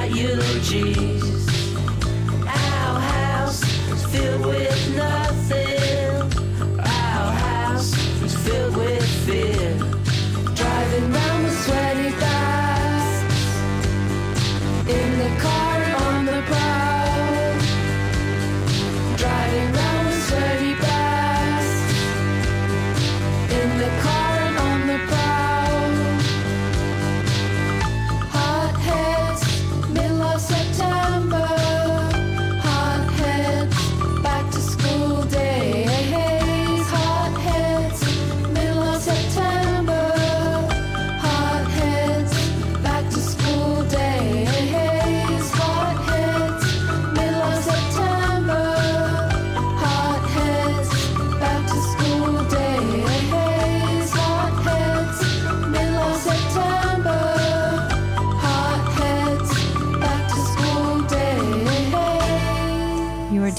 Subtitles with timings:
[0.00, 1.48] reading eulogies.
[2.46, 4.61] Our house is filled with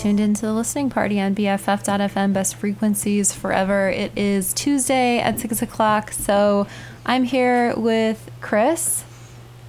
[0.04, 3.88] tuned into the listening party on BFF.FM, best frequencies forever.
[3.88, 6.68] It is Tuesday at 6 o'clock, so
[7.06, 9.06] I'm here with Chris,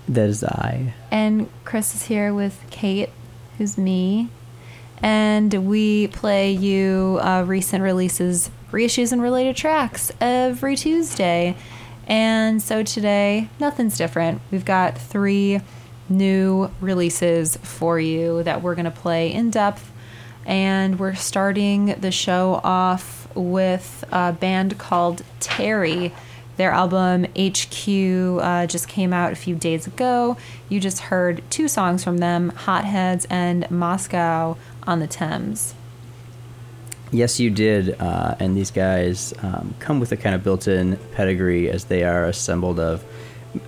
[0.08, 0.92] That is I.
[1.12, 3.10] and Chris is here with Kate,
[3.58, 4.28] who's me.
[5.00, 11.54] And we play you uh, recent releases, reissues, and related tracks every Tuesday.
[12.08, 14.40] And so today, nothing's different.
[14.50, 15.60] We've got three
[16.08, 19.92] new releases for you that we're going to play in depth.
[20.46, 26.12] And we're starting the show off with a band called Terry.
[26.56, 30.36] Their album HQ uh, just came out a few days ago.
[30.68, 34.56] You just heard two songs from them Hotheads and Moscow
[34.86, 35.74] on the Thames.
[37.10, 38.00] Yes, you did.
[38.00, 42.04] Uh, and these guys um, come with a kind of built in pedigree as they
[42.04, 43.04] are assembled of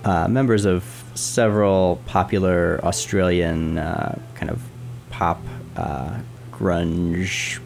[0.03, 4.61] uh, members of several popular Australian uh, kind of
[5.09, 5.41] pop,
[5.75, 6.19] uh,
[6.57, 7.59] grunge,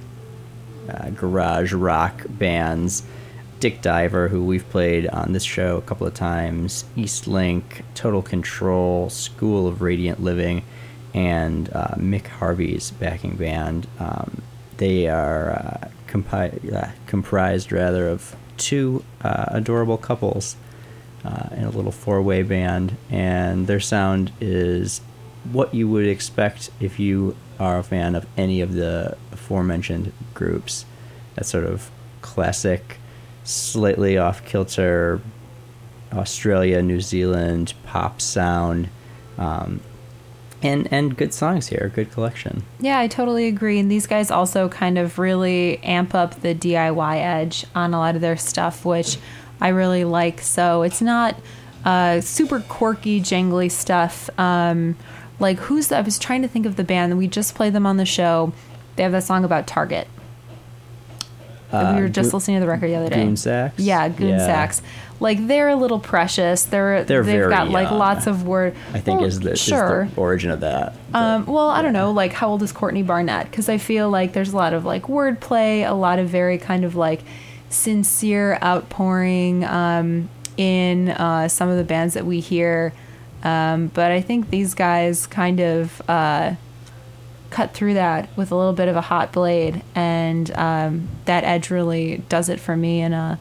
[0.90, 3.04] uh, garage rock bands.
[3.60, 9.08] Dick Diver, who we've played on this show a couple of times, Eastlink, Total Control,
[9.12, 10.64] School of Radiant Living,
[11.14, 13.86] and uh, Mick Harvey's backing band.
[14.00, 14.42] Um,
[14.78, 20.56] they are uh, compi- uh, comprised rather of two uh, adorable couples
[21.24, 25.02] uh, in a little four-way band, and their sound is
[25.52, 30.86] what you would expect if you are a fan of any of the aforementioned groups.
[31.36, 31.90] That sort of
[32.22, 32.98] classic,
[33.44, 35.22] slightly off kilter
[36.14, 38.90] Australia, New Zealand pop sound,
[39.38, 39.82] um,
[40.62, 42.64] and and good songs here, good collection.
[42.80, 43.80] Yeah, I totally agree.
[43.80, 48.16] And these guys also kind of really amp up the DIY edge on a lot
[48.16, 49.18] of their stuff, which
[49.60, 50.42] I really like.
[50.42, 51.36] So it's not
[51.86, 54.30] uh, super quirky, jangly stuff.
[54.38, 54.96] Um,
[55.42, 55.92] like who's?
[55.92, 57.18] I was trying to think of the band.
[57.18, 58.54] We just played them on the show.
[58.96, 60.08] They have that song about Target.
[61.72, 63.24] Uh, we were just Go- listening to the record the other day.
[63.24, 63.80] Goon Sax?
[63.80, 64.40] Yeah, Goon Yeah.
[64.40, 64.82] Sax.
[65.22, 66.64] Like they're a little precious.
[66.66, 68.76] They're, They're they've got like lots of word.
[68.94, 70.10] I think Well, is, the, is sure.
[70.14, 70.96] the origin of that.
[71.12, 72.12] but- Um, well, I don't know.
[72.12, 73.50] Like, how old is Courtney Barnett?
[73.50, 76.84] Because I feel like there's a lot of like wordplay, a lot of very kind
[76.84, 77.22] of like
[77.70, 80.28] sincere outpouring um,
[80.58, 82.92] in uh, some of the bands that we hear
[83.44, 86.56] Um, but I think these guys kind of uh,
[87.50, 91.70] cut through that with a little bit of a hot blade, and um, that edge
[91.70, 93.40] really does it for me in a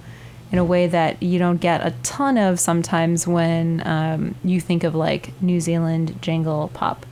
[0.52, 4.82] in a way that you don't get a ton of sometimes when um, you think
[4.82, 7.06] of like New Zealand jangle pop.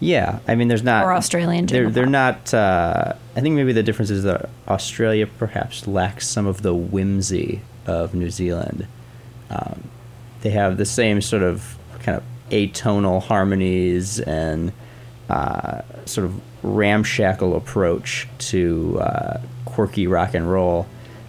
[0.00, 2.10] Yeah, I mean, there's not Or Australian They're they're pop.
[2.12, 2.54] not.
[2.54, 7.62] Uh, I think maybe the difference is that Australia perhaps lacks some of the whimsy
[7.84, 8.86] of New Zealand.
[9.50, 9.88] Um,
[10.42, 11.76] they have the same sort of
[12.08, 14.72] kind of atonal harmonies and
[15.28, 20.86] uh, sort of ramshackle approach to uh, quirky rock and roll,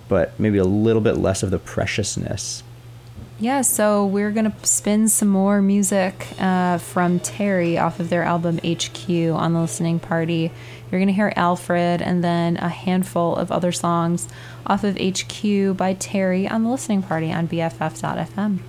[0.08, 2.64] but maybe a little bit less of the preciousness.
[3.42, 8.60] Yeah, so we're gonna spin some more music uh, from Terry off of their album
[8.60, 10.52] HQ on the listening party.
[10.92, 14.28] You're gonna hear Alfred and then a handful of other songs
[14.66, 18.60] off of HQ by Terry on the listening party on BFF.fm.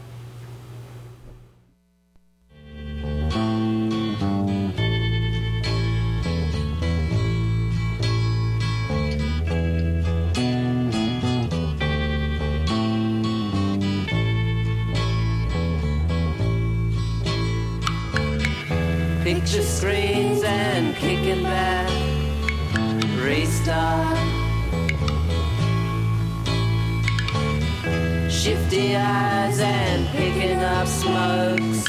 [28.81, 31.85] Eyes and picking up smokes.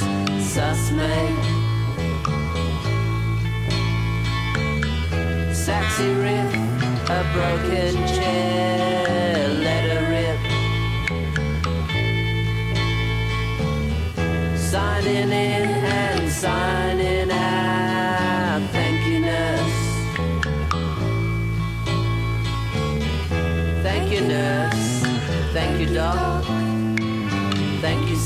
[0.53, 1.45] Sussmate.
[5.53, 6.53] Sexy riff,
[7.09, 8.20] a broken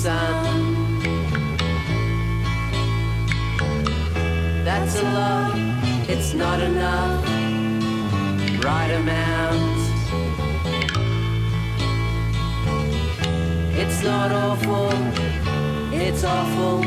[0.05, 1.01] Son.
[4.63, 5.53] That's a lot.
[6.07, 7.25] It's not enough.
[8.63, 9.79] Right amount.
[13.81, 14.91] It's not awful.
[15.91, 16.83] It's awful.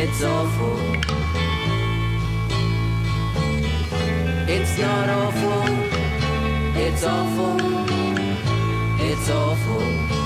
[0.00, 0.76] It's awful.
[4.54, 5.62] It's not awful.
[6.76, 7.56] It's awful.
[9.00, 10.19] It's awful.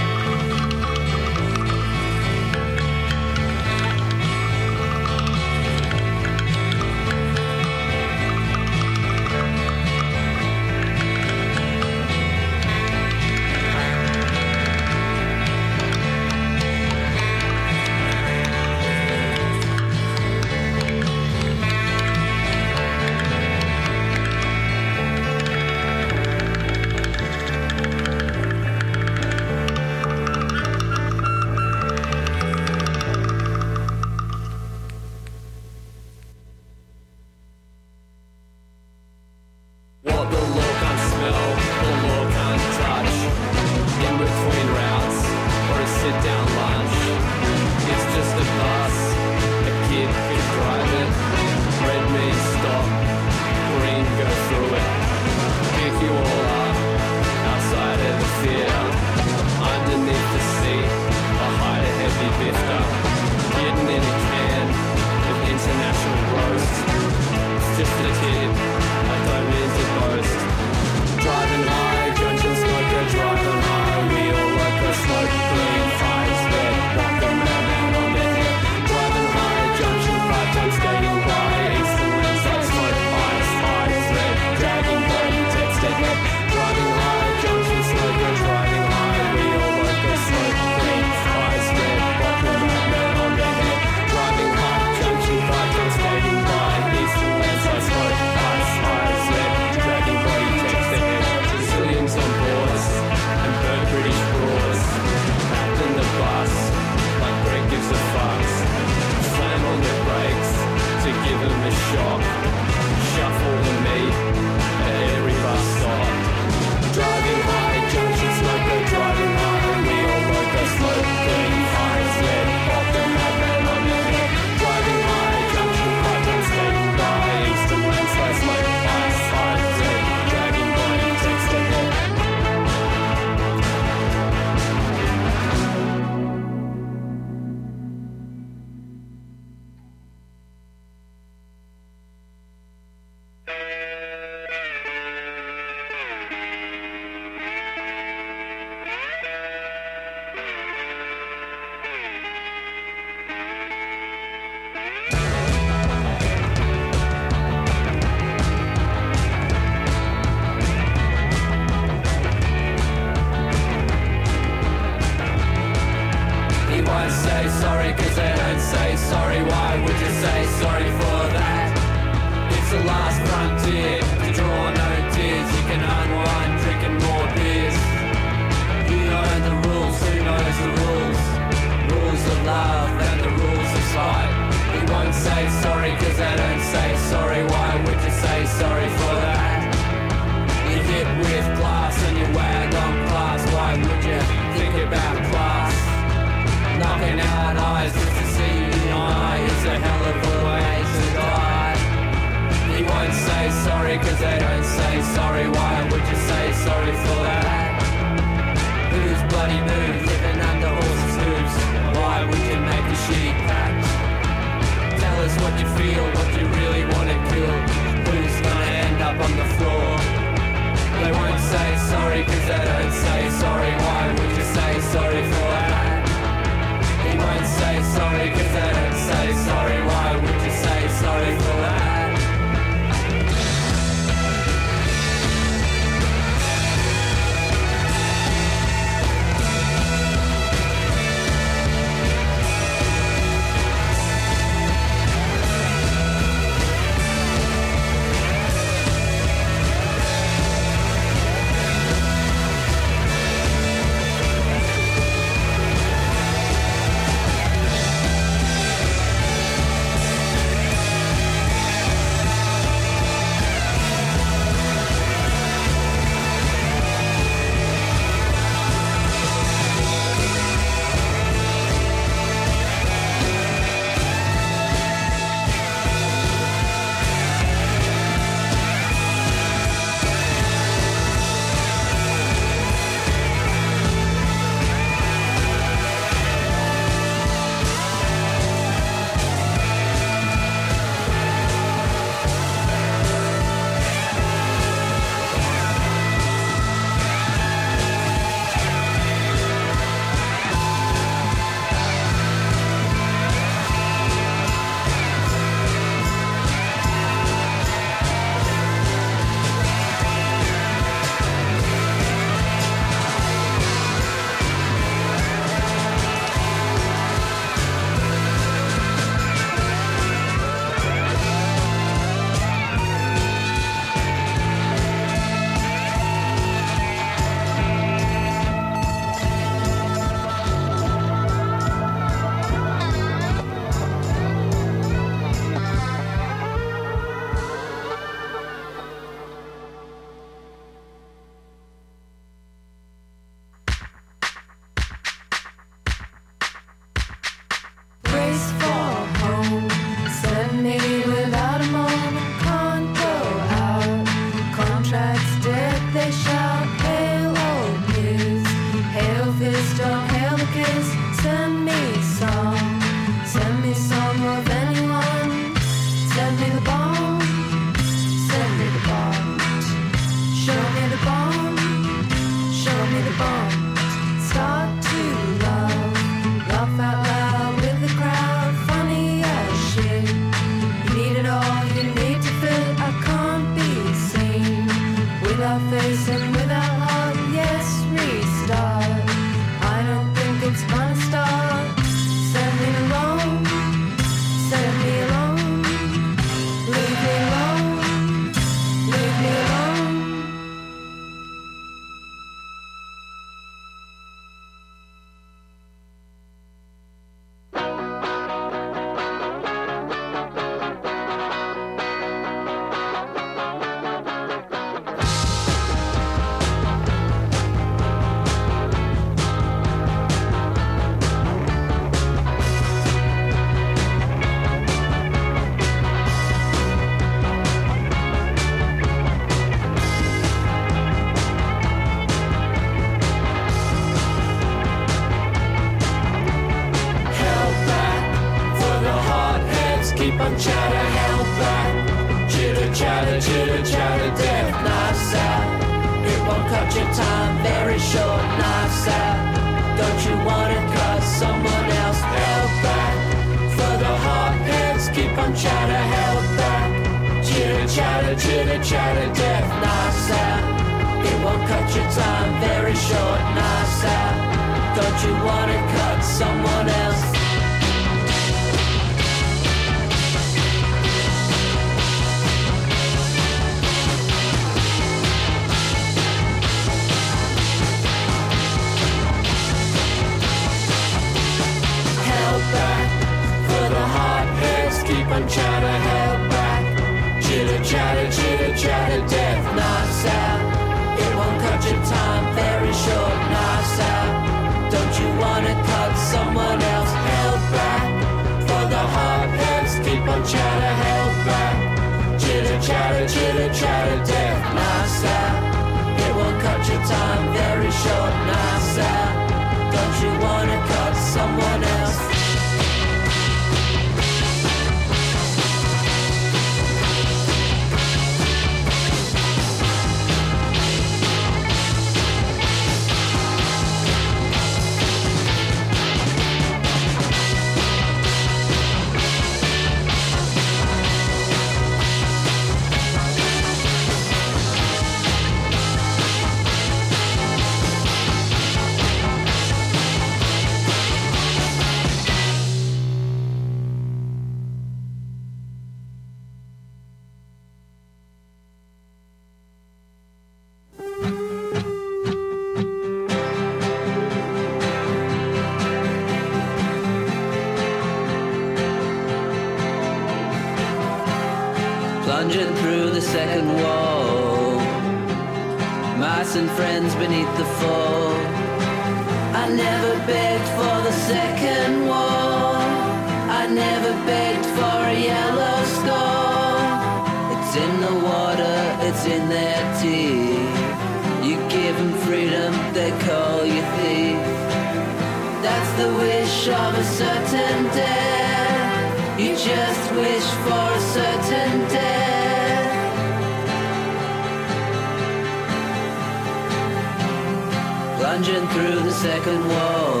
[598.56, 600.00] Through the second wall.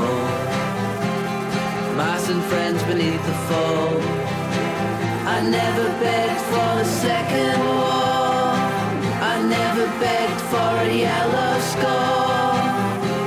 [1.94, 4.02] Mice and friends beneath the fold.
[5.34, 8.56] I never begged for the second wall.
[9.32, 12.54] I never begged for a yellow skull.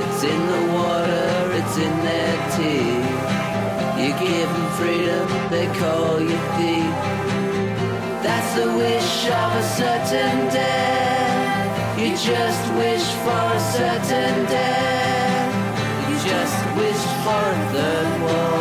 [0.06, 3.10] It's in the water, it's in their teeth.
[4.00, 6.94] You give them freedom, they call you thief.
[8.26, 11.98] That's the wish of a certain death.
[12.00, 14.89] You just wish for a certain death.
[16.80, 18.60] You just wish for a third war.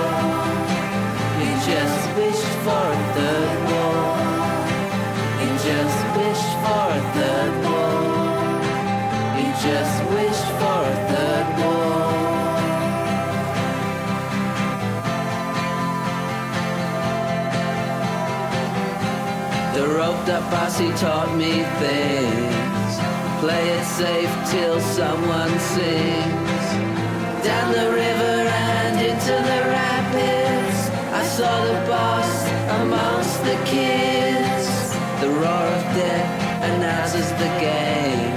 [1.40, 4.04] You just wish for a third war.
[5.42, 7.96] You just wish for a third war.
[9.40, 12.00] You just wish for a third war.
[19.76, 22.94] The roped up bossy taught me things.
[23.40, 26.39] Play it safe till someone sings.
[27.44, 30.80] Down the river and into the rapids.
[31.22, 32.32] I saw the boss
[32.82, 34.68] amongst the kids.
[35.22, 36.32] The roar of death
[36.72, 38.34] announces the game.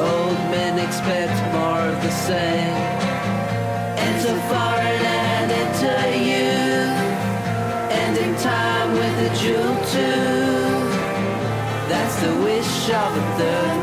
[0.00, 2.76] Old men expect more of the same.
[4.08, 6.80] Enter foreign and enter you
[7.90, 10.50] ending time with a jewel too.
[11.88, 13.79] That's the wish of a third.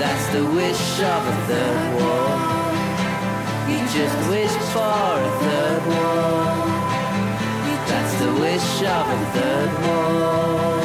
[0.00, 2.32] That's the wish of a third war.
[3.68, 6.70] You just wish for a third war.
[7.86, 10.79] That's the wish of a third war.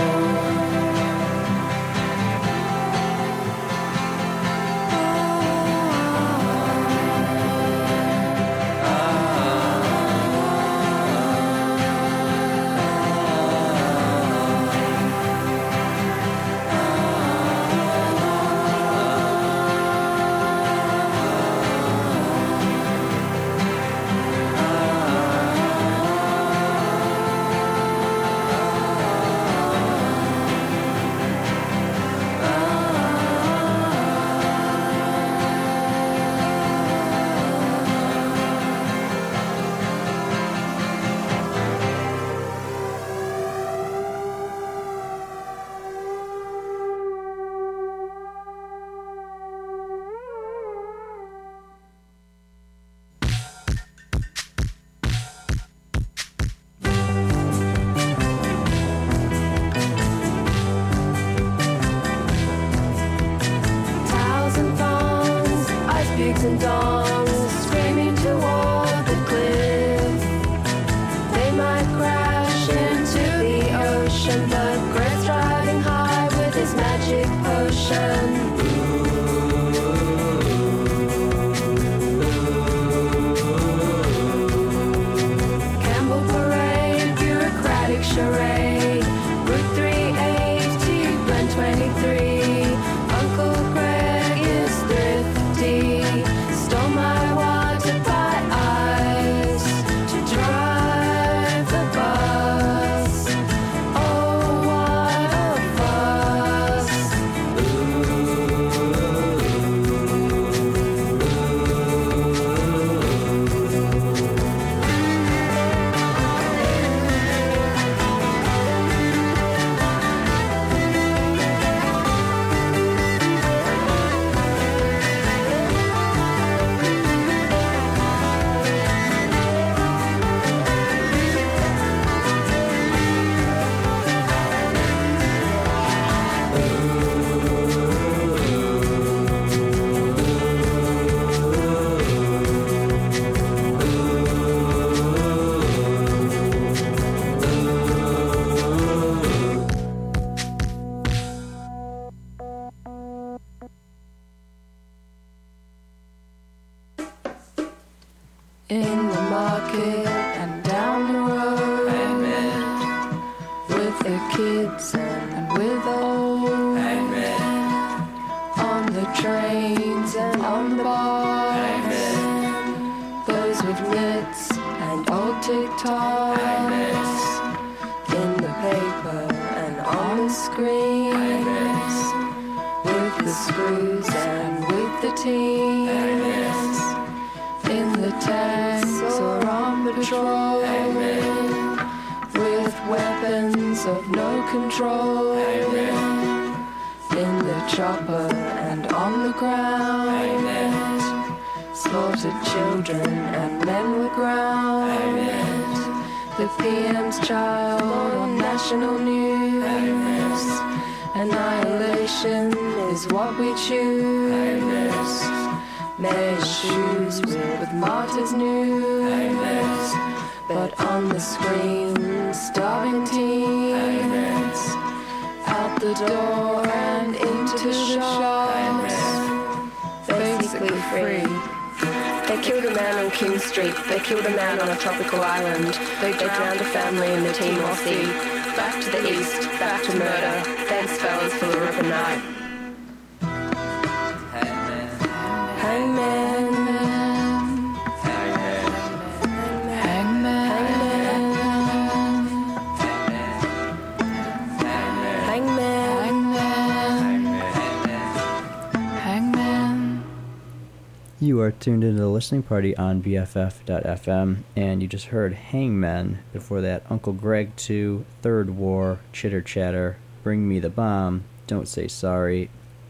[261.59, 266.19] Tuned into the listening party on BFF.fm, and you just heard Hangmen.
[266.33, 271.87] Before that, Uncle Greg 2, Third War, Chitter Chatter, Bring Me the Bomb, Don't Say
[271.87, 272.49] Sorry,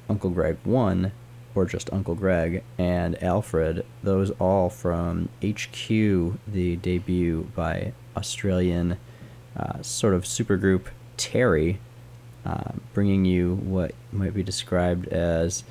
[0.09, 1.11] Uncle Greg 1,
[1.53, 3.85] or just Uncle Greg, and Alfred.
[4.03, 8.97] Those all from HQ, the debut by Australian
[9.57, 11.79] uh, sort of supergroup Terry,
[12.45, 15.63] uh, bringing you what might be described as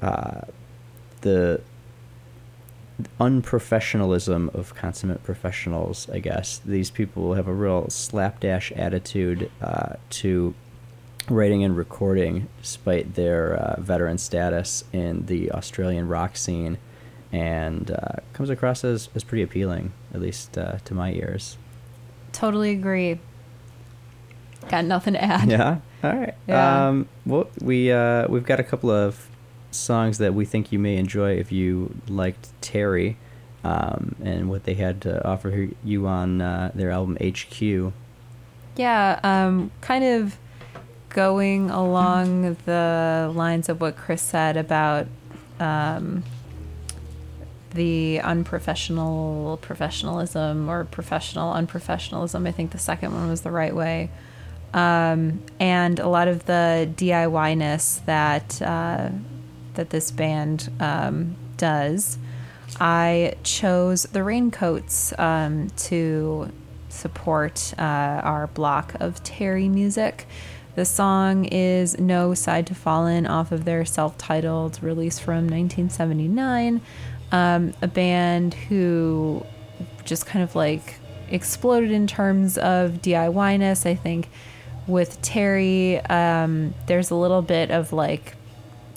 [0.00, 0.42] uh,
[1.20, 1.60] the
[3.20, 6.58] unprofessionalism of consummate professionals, I guess.
[6.58, 10.54] These people have a real slapdash attitude uh, to
[11.28, 16.78] writing and recording, despite their uh, veteran status in the Australian rock scene,
[17.30, 21.56] and uh, comes across as, as pretty appealing, at least uh, to my ears.
[22.32, 23.20] Totally agree.
[24.68, 25.48] Got nothing to add.
[25.48, 25.78] Yeah.
[26.02, 26.34] All right.
[26.46, 26.88] Yeah.
[26.88, 29.27] Um, well, we uh, we've got a couple of
[29.70, 33.16] songs that we think you may enjoy if you liked Terry,
[33.64, 37.92] um, and what they had to offer you on uh, their album HQ.
[38.76, 40.36] Yeah, um, kind of
[41.08, 45.06] going along the lines of what Chris said about
[45.58, 46.22] um,
[47.72, 52.46] the unprofessional professionalism or professional unprofessionalism.
[52.46, 54.10] I think the second one was the right way.
[54.72, 59.10] Um, and a lot of the DIY ness that uh,
[59.78, 62.18] that this band um, does.
[62.80, 66.50] I chose the Raincoats um, to
[66.88, 70.26] support uh, our block of Terry music.
[70.74, 75.46] The song is No Side to Fall In off of their self titled release from
[75.46, 76.80] 1979.
[77.30, 79.46] Um, a band who
[80.04, 80.96] just kind of like
[81.28, 83.86] exploded in terms of DIY ness.
[83.86, 84.28] I think
[84.88, 88.34] with Terry, um, there's a little bit of like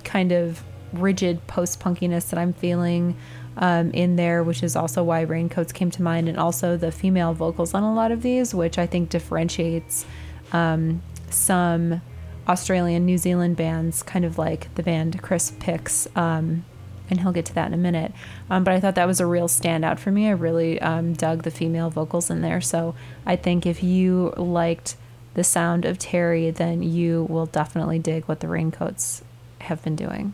[0.04, 0.63] kind of
[0.94, 3.16] rigid post punkiness that I'm feeling
[3.58, 7.34] um, in there, which is also why Raincoats came to mind, and also the female
[7.34, 10.06] vocals on a lot of these, which I think differentiates
[10.52, 12.02] um, some
[12.48, 16.08] Australian, New Zealand bands, kind of like the band Chris picks.
[16.16, 16.66] Um,
[17.10, 18.14] and he'll get to that in a minute.
[18.50, 20.30] Um, but I thought that was a real standout for me.
[20.30, 22.62] I really um, dug the female vocals in there.
[22.62, 24.96] So I think if you liked
[25.34, 29.24] the sound of Terry, then you will definitely dig what the Raincoats
[29.60, 30.34] have been doing.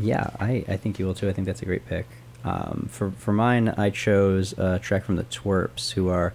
[0.00, 1.28] Yeah, I, I think you will too.
[1.28, 2.06] I think that's a great pick.
[2.42, 6.32] Um, for for mine, I chose a track from the Twerps, who are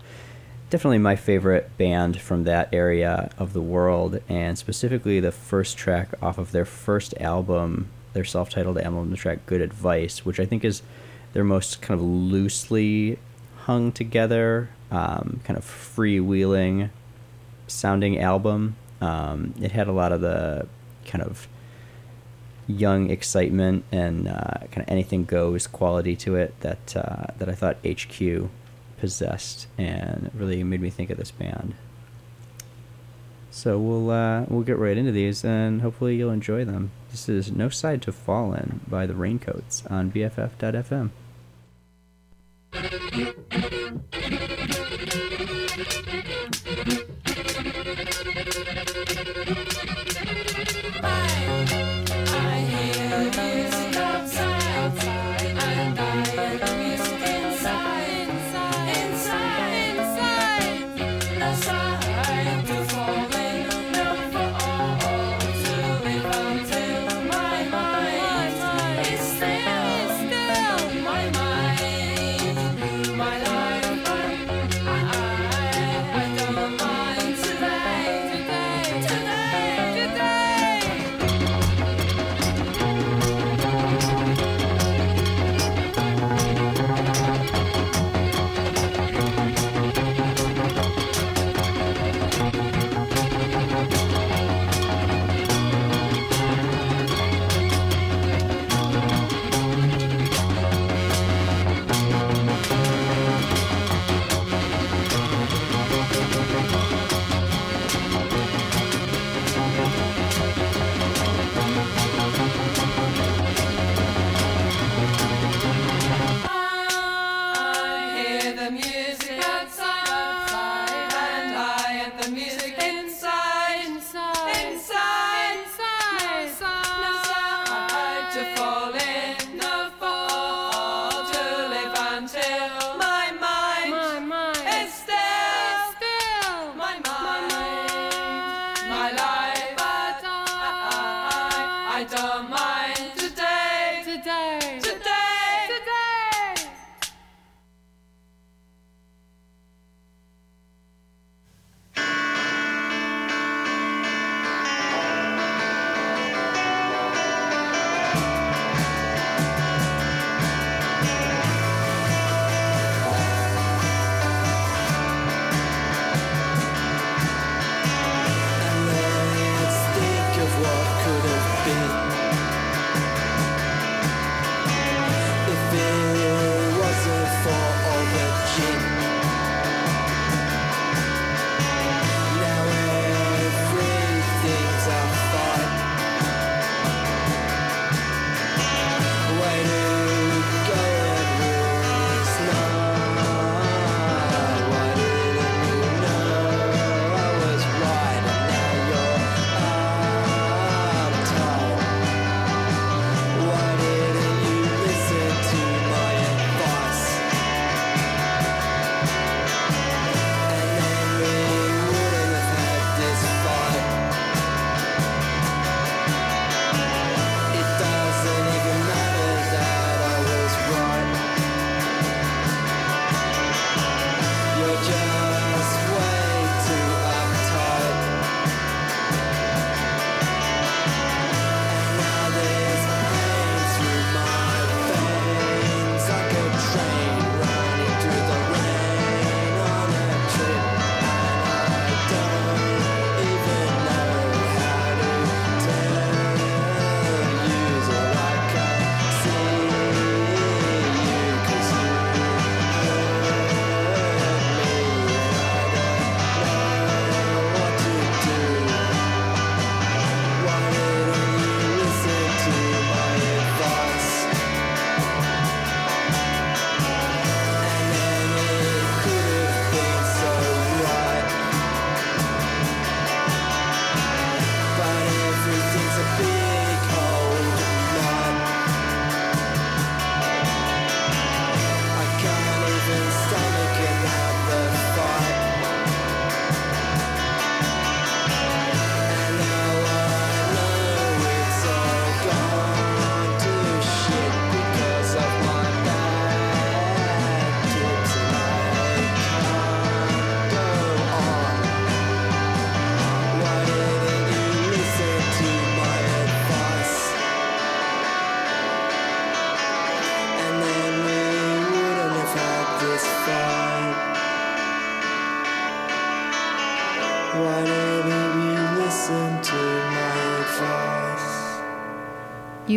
[0.70, 6.10] definitely my favorite band from that area of the world, and specifically the first track
[6.22, 10.64] off of their first album, their self-titled album, the track "Good Advice," which I think
[10.64, 10.84] is
[11.34, 13.18] their most kind of loosely
[13.64, 16.92] hung together, um, kind of freewheeling
[17.68, 18.76] sounding album.
[19.02, 20.68] Um, it had a lot of the
[21.06, 21.48] kind of
[22.68, 27.54] young excitement and uh, kind of anything goes quality to it that uh, that I
[27.54, 28.50] thought HQ
[28.98, 31.76] possessed and really made me think of this band.
[33.52, 36.92] So we'll uh, we'll get right into these and hopefully you'll enjoy them.
[37.12, 41.12] This is No Side to Fall In by the Raincoats on BFF.fm.
[48.36, 48.56] Thank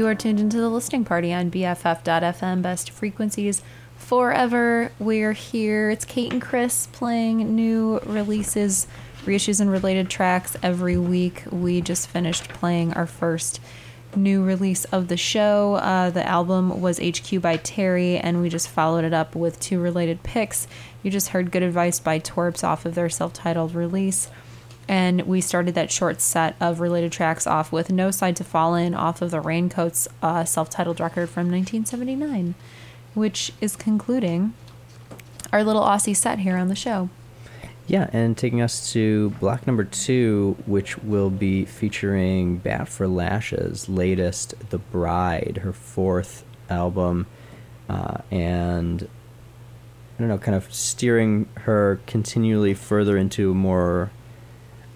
[0.09, 3.61] are tuned into the listening party on BFF.FM, best frequencies
[3.95, 4.91] forever.
[4.99, 5.91] We're here.
[5.91, 8.87] It's Kate and Chris playing new releases,
[9.27, 11.43] reissues, and related tracks every week.
[11.51, 13.61] We just finished playing our first
[14.17, 15.75] new release of the show.
[15.75, 19.79] Uh, the album was HQ by Terry, and we just followed it up with two
[19.79, 20.67] related picks.
[21.03, 24.31] You just heard Good Advice by Torps off of their self titled release.
[24.89, 28.75] And we started that short set of related tracks off with No Side to Fall
[28.75, 32.55] In off of the Raincoats uh, self titled record from 1979,
[33.13, 34.55] which is concluding
[35.53, 37.11] our little Aussie set here on the show.
[37.87, 43.89] Yeah, and taking us to block number two, which will be featuring Bat for Lashes'
[43.89, 47.27] latest, The Bride, her fourth album,
[47.89, 49.09] uh, and
[50.19, 54.11] I don't know, kind of steering her continually further into a more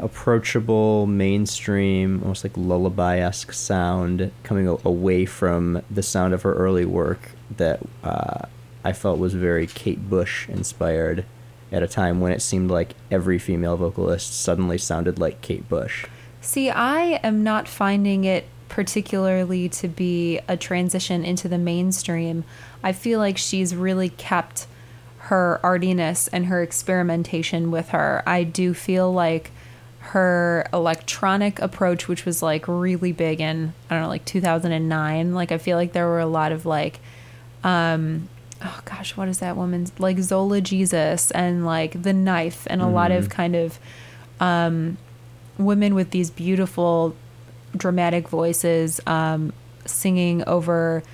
[0.03, 6.85] approachable, mainstream, almost like lullaby esque sound, coming away from the sound of her early
[6.85, 8.47] work that uh,
[8.85, 11.25] I felt was very Kate Bush inspired
[11.71, 16.07] at a time when it seemed like every female vocalist suddenly sounded like Kate Bush.
[16.41, 22.45] See, I am not finding it particularly to be a transition into the mainstream.
[22.83, 24.67] I feel like she's really kept
[25.19, 28.23] her artiness and her experimentation with her.
[28.27, 29.53] I do feel like
[30.07, 35.53] her electronic approach, which was like really big in, I don't know, like 2009, like
[35.53, 36.99] I feel like there were a lot of like,
[37.63, 38.29] um,
[38.63, 42.87] oh gosh, what is that woman's like Zola Jesus and like The Knife and a
[42.89, 43.79] lot of kind of
[44.41, 44.99] um,
[45.57, 47.15] women with these beautiful
[47.77, 49.53] dramatic voices um,
[49.87, 51.05] singing over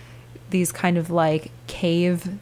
[0.51, 2.39] these kind of like cave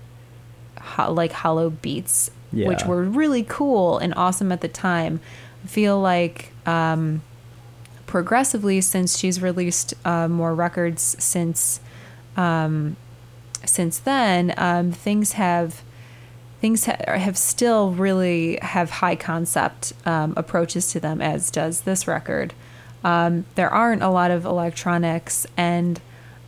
[0.81, 2.31] ho- like hollow beats
[2.69, 5.21] which were really cool and awesome at the time
[5.69, 7.23] feel like um,
[8.07, 11.81] progressively since she's released uh, more records since
[12.37, 12.97] um,
[13.65, 15.83] since then um, things have
[16.61, 22.07] things ha- have still really have high concept um, approaches to them as does this
[22.07, 22.55] record.
[23.05, 26.01] Um, there aren't a lot of electronics and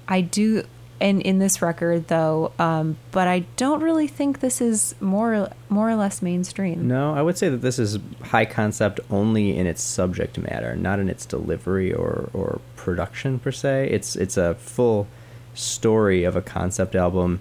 [0.08, 0.64] i do
[1.00, 5.88] and in this record though um, but i don't really think this is more more
[5.88, 9.82] or less mainstream No, I would say that this is high concept only in its
[9.82, 13.88] subject matter, not in its delivery or, or production per se.
[13.90, 15.06] It's it's a full
[15.54, 17.40] story of a concept album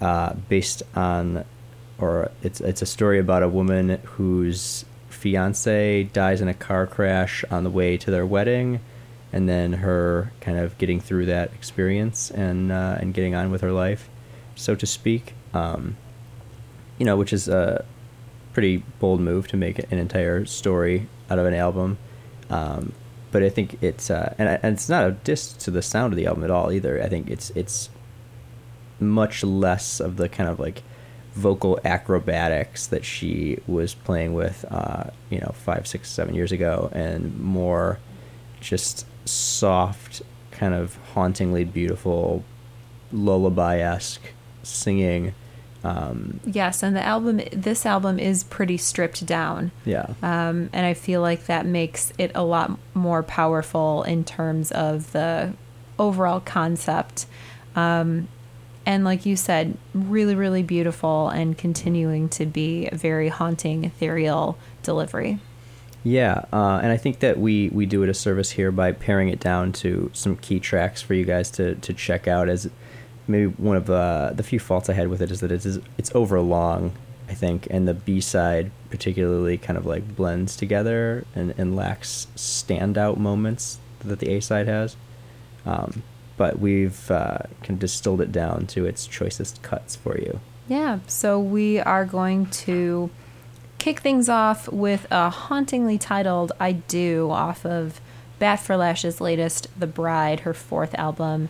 [0.00, 1.44] uh, based on,
[1.98, 7.44] or it's it's a story about a woman whose fiance dies in a car crash
[7.50, 8.80] on the way to their wedding,
[9.32, 13.60] and then her kind of getting through that experience and uh, and getting on with
[13.62, 14.08] her life,
[14.54, 15.34] so to speak.
[15.54, 15.96] Um,
[16.98, 17.84] you know, which is a
[18.52, 21.98] pretty bold move to make an entire story out of an album.
[22.50, 22.92] Um,
[23.30, 26.16] but I think it's uh, and, and it's not a diss to the sound of
[26.16, 27.02] the album at all either.
[27.02, 27.88] I think it's it's
[29.00, 30.82] much less of the kind of like
[31.34, 36.90] vocal acrobatics that she was playing with, uh, you know, five, six, seven years ago,
[36.92, 37.98] and more
[38.60, 42.44] just soft, kind of hauntingly beautiful,
[43.12, 45.34] lullaby esque singing.
[45.84, 50.14] Um, yes and the album this album is pretty stripped down yeah.
[50.22, 55.10] um, and I feel like that makes it a lot more powerful in terms of
[55.10, 55.54] the
[55.98, 57.26] overall concept.
[57.74, 58.28] Um,
[58.84, 64.58] and like you said, really, really beautiful and continuing to be a very haunting, ethereal
[64.82, 65.38] delivery.
[66.04, 69.28] Yeah, uh, and I think that we we do it a service here by paring
[69.28, 72.48] it down to some key tracks for you guys to to check out.
[72.48, 72.68] As
[73.28, 76.12] maybe one of the the few faults I had with it is that it's it's
[76.14, 76.92] over long,
[77.28, 82.26] I think, and the B side particularly kind of like blends together and and lacks
[82.36, 84.96] standout moments that the A side has.
[85.64, 86.02] Um,
[86.36, 90.40] but we've uh, kind of distilled it down to its choicest cuts for you.
[90.68, 93.10] Yeah, so we are going to
[93.82, 98.00] kick things off with a hauntingly titled I Do off of
[98.38, 101.48] Bat for Lashes' latest, The Bride, her fourth album.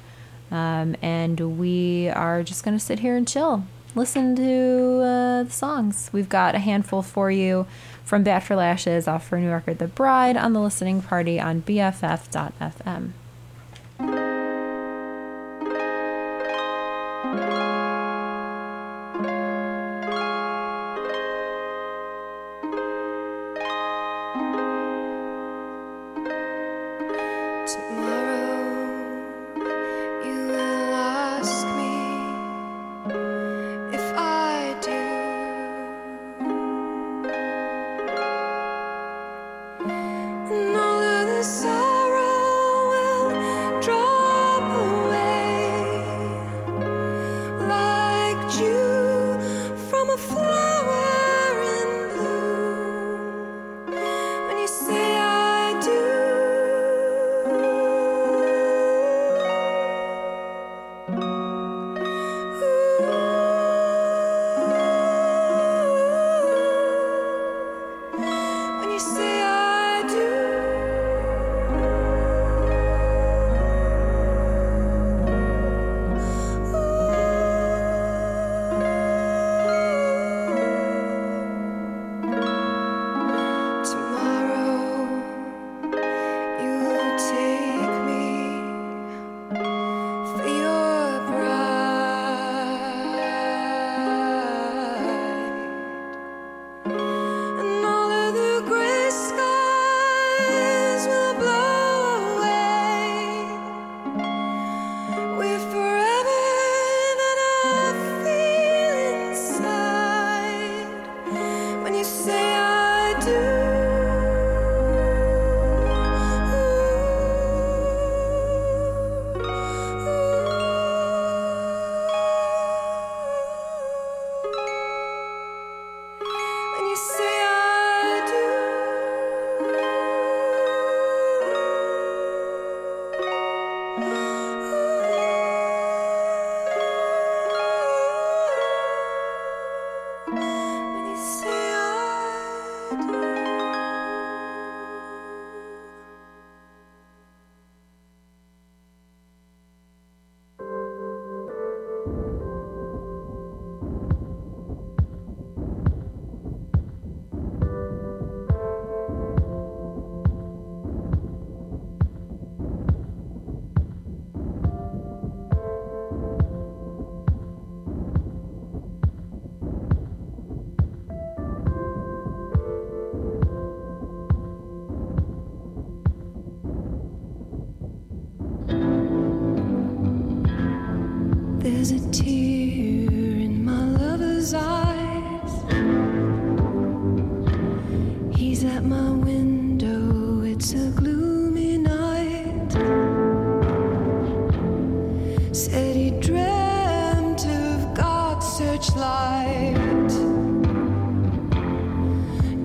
[0.50, 3.66] Um, and we are just going to sit here and chill.
[3.94, 6.08] Listen to uh, the songs.
[6.10, 7.66] We've got a handful for you
[8.02, 11.60] from Bat for Lashes off her new record, The Bride, on the listening party on
[11.60, 13.10] BFF.fm.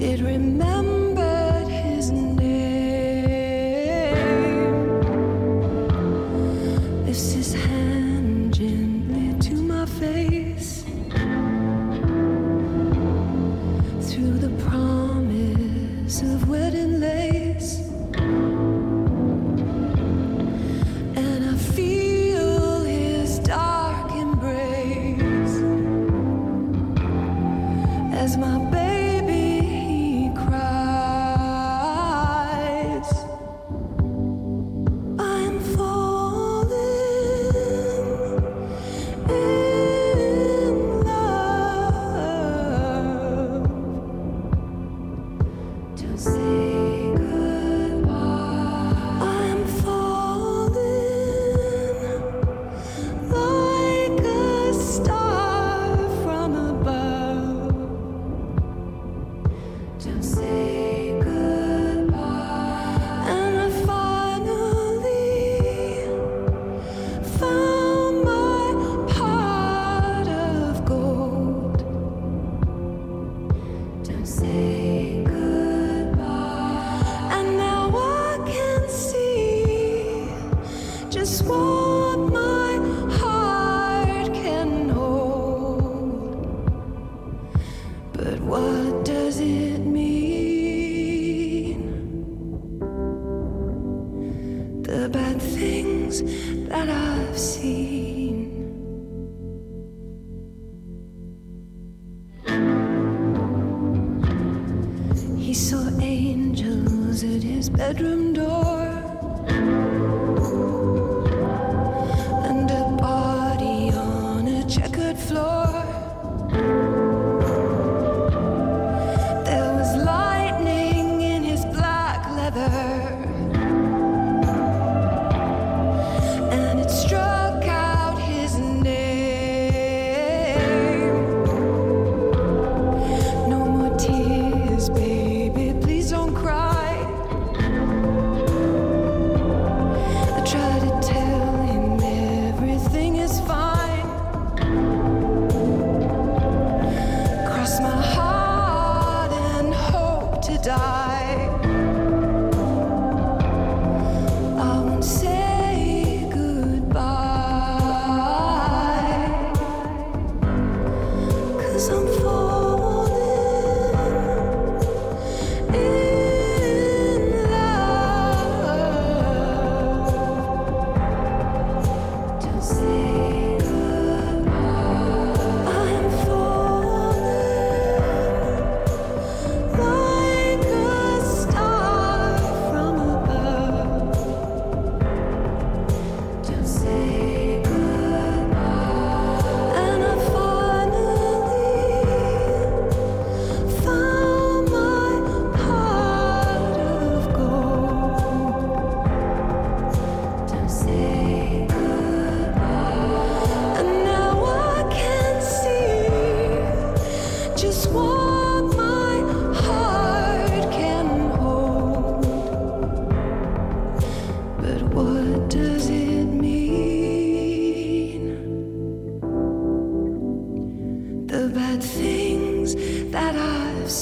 [0.08, 0.76] It remembered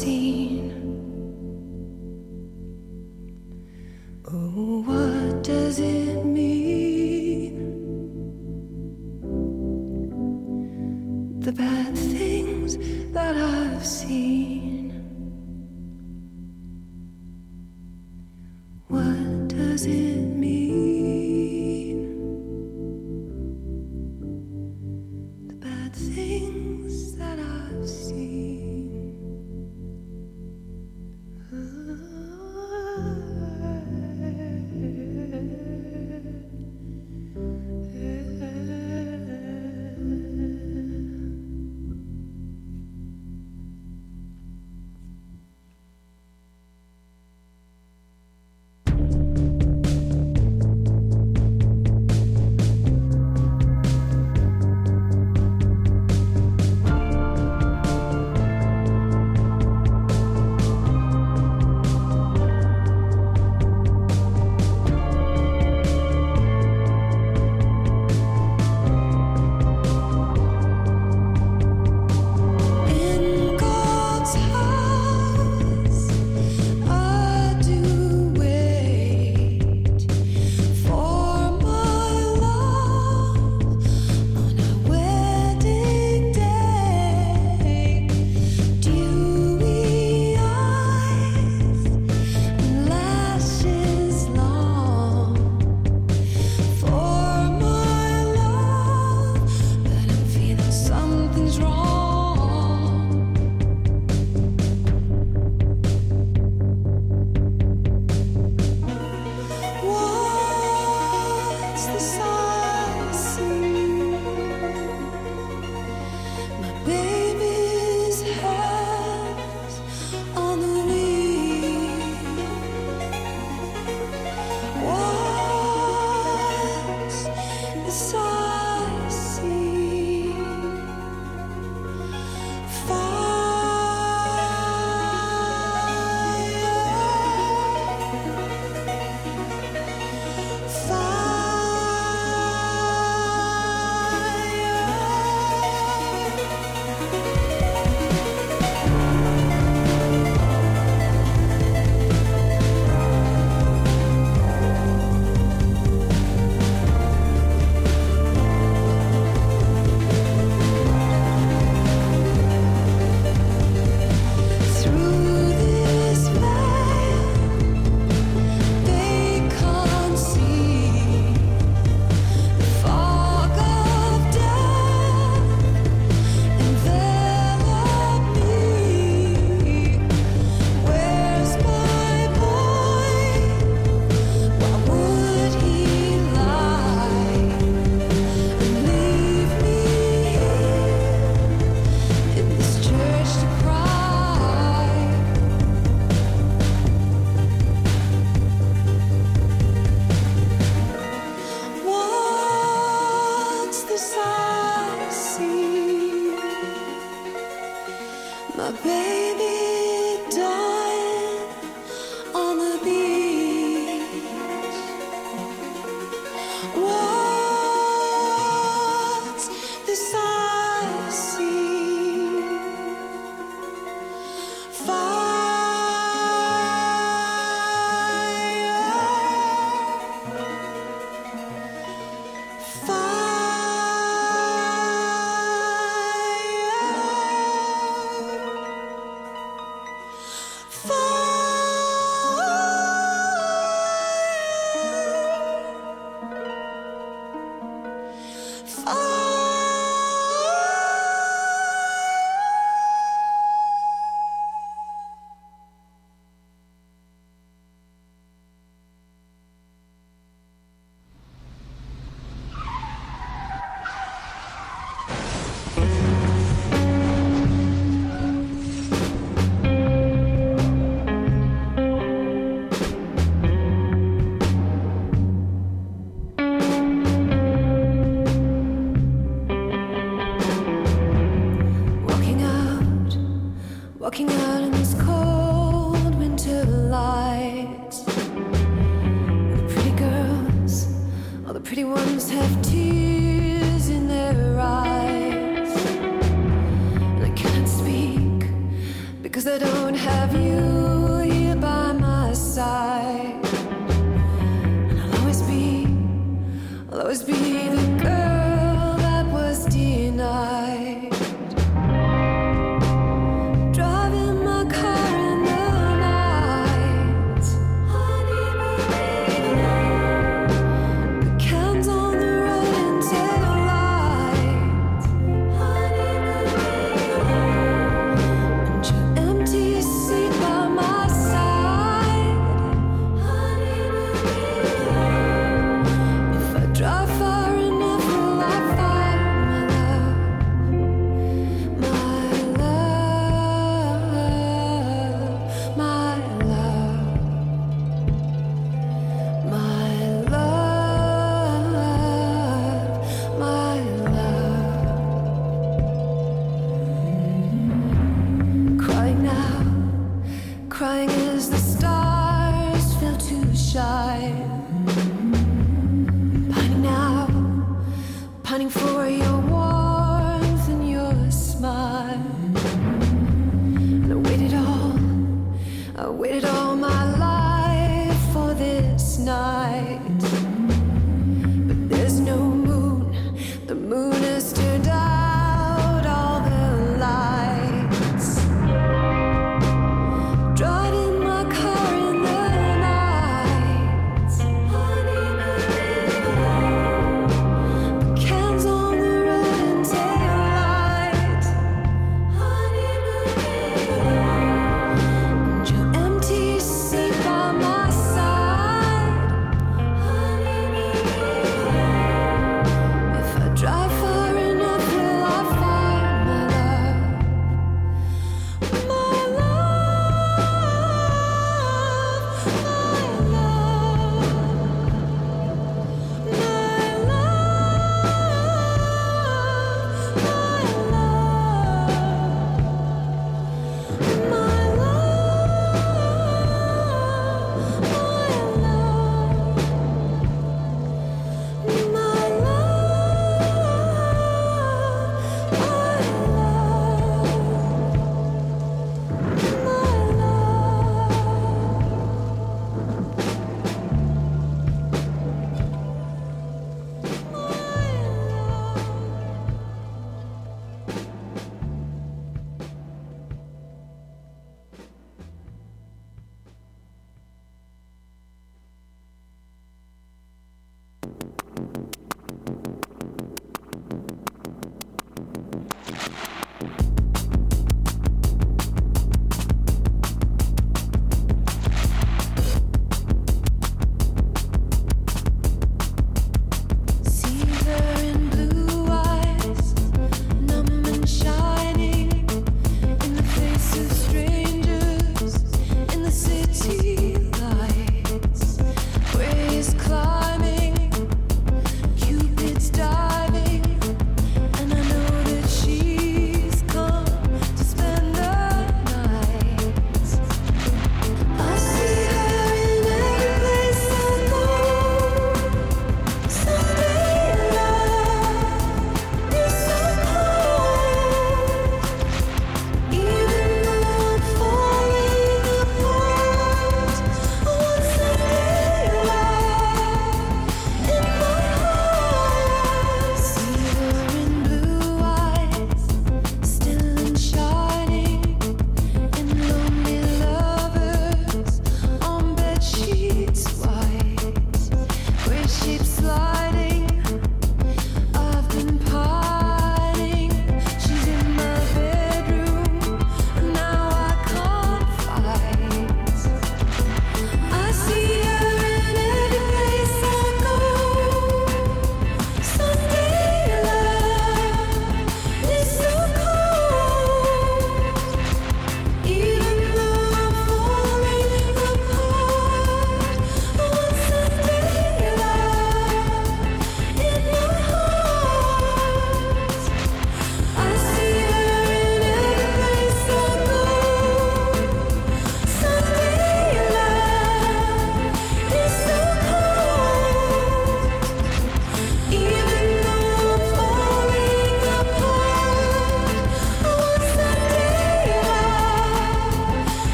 [0.00, 0.72] seen.
[4.32, 7.54] Oh, what does it mean?
[11.40, 12.78] The bad things
[13.12, 14.90] that I've seen.
[18.88, 20.29] What does it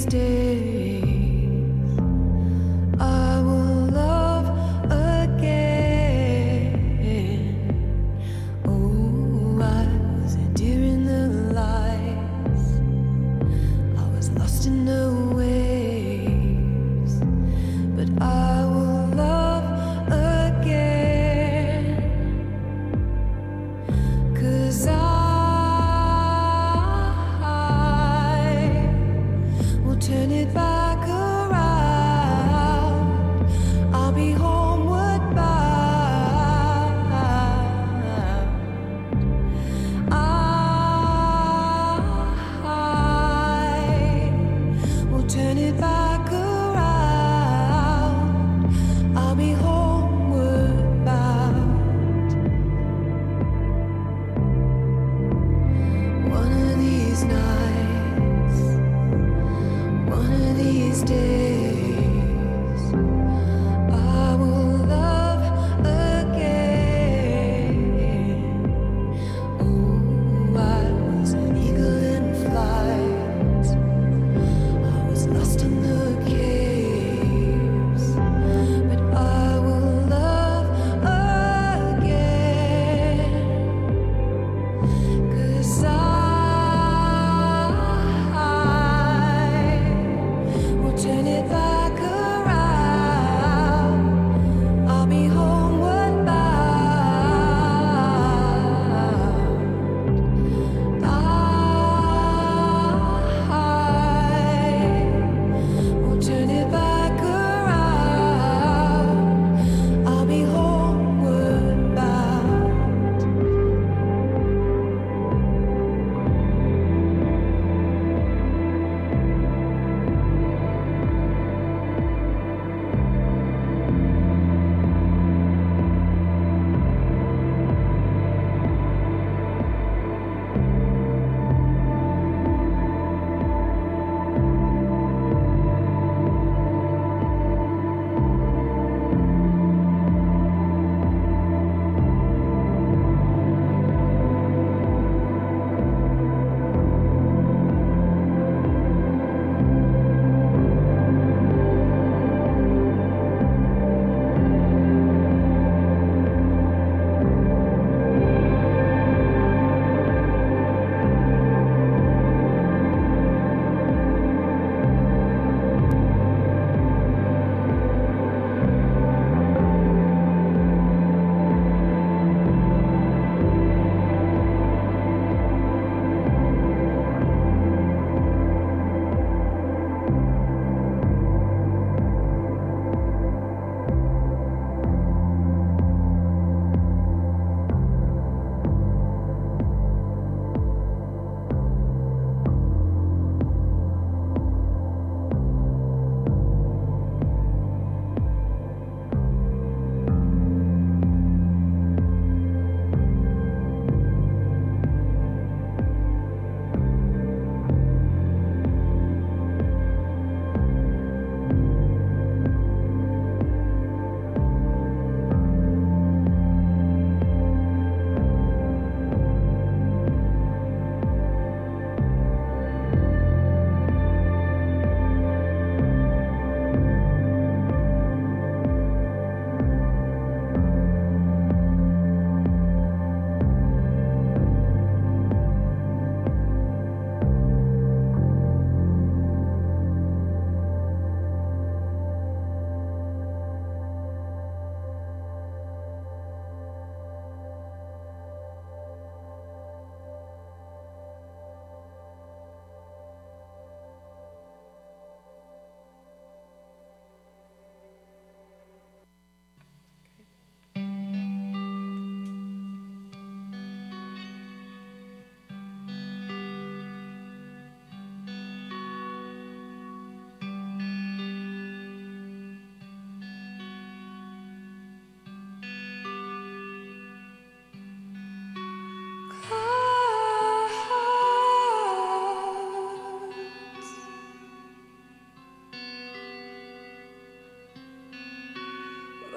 [0.00, 0.39] these days,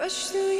[0.03, 0.52] rush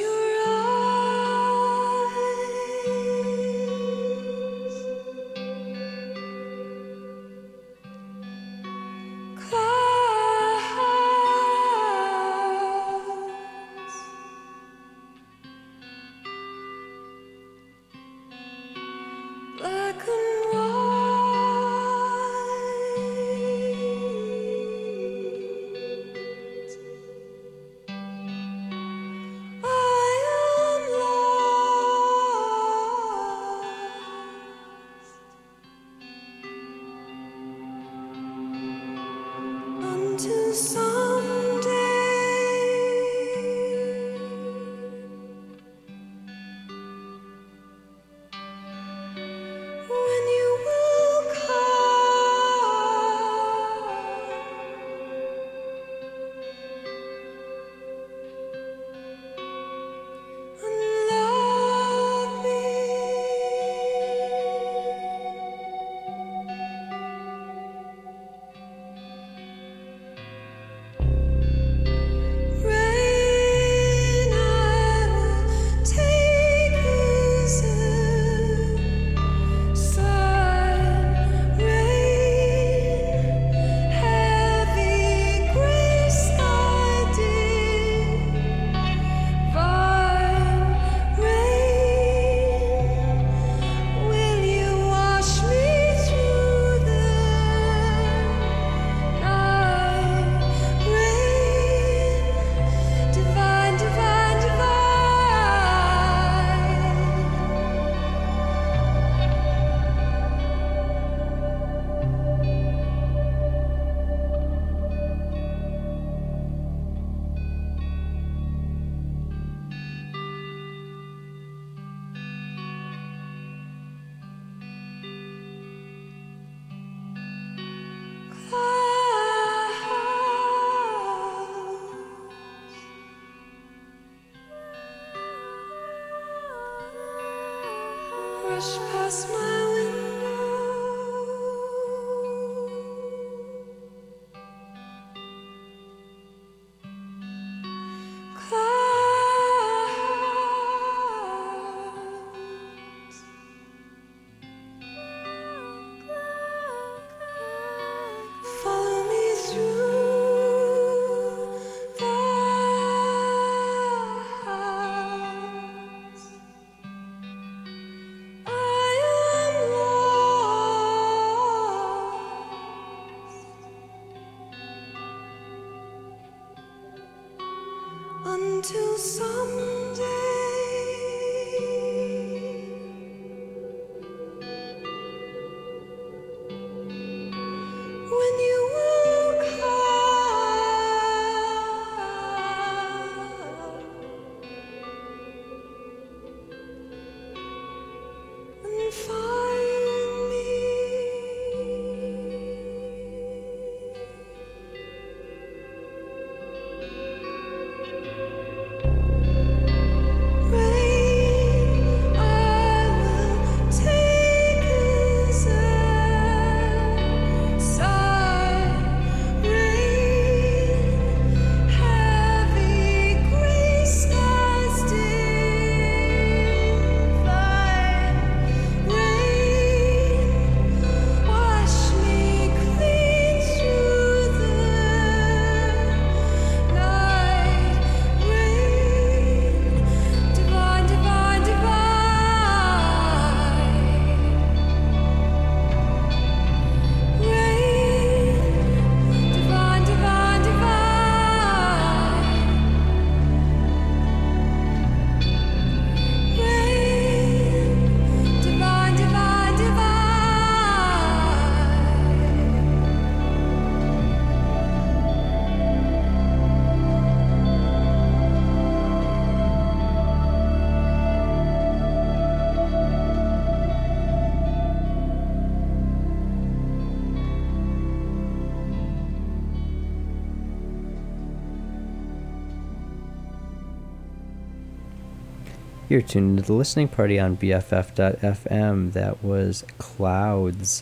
[285.93, 288.93] You're tuned into the listening party on BFF.fm.
[288.93, 290.81] That was Clouds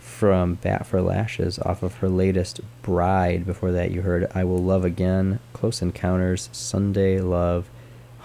[0.00, 3.44] from Bat for Lashes off of her latest Bride.
[3.44, 7.68] Before that, you heard I Will Love Again, Close Encounters, Sunday Love,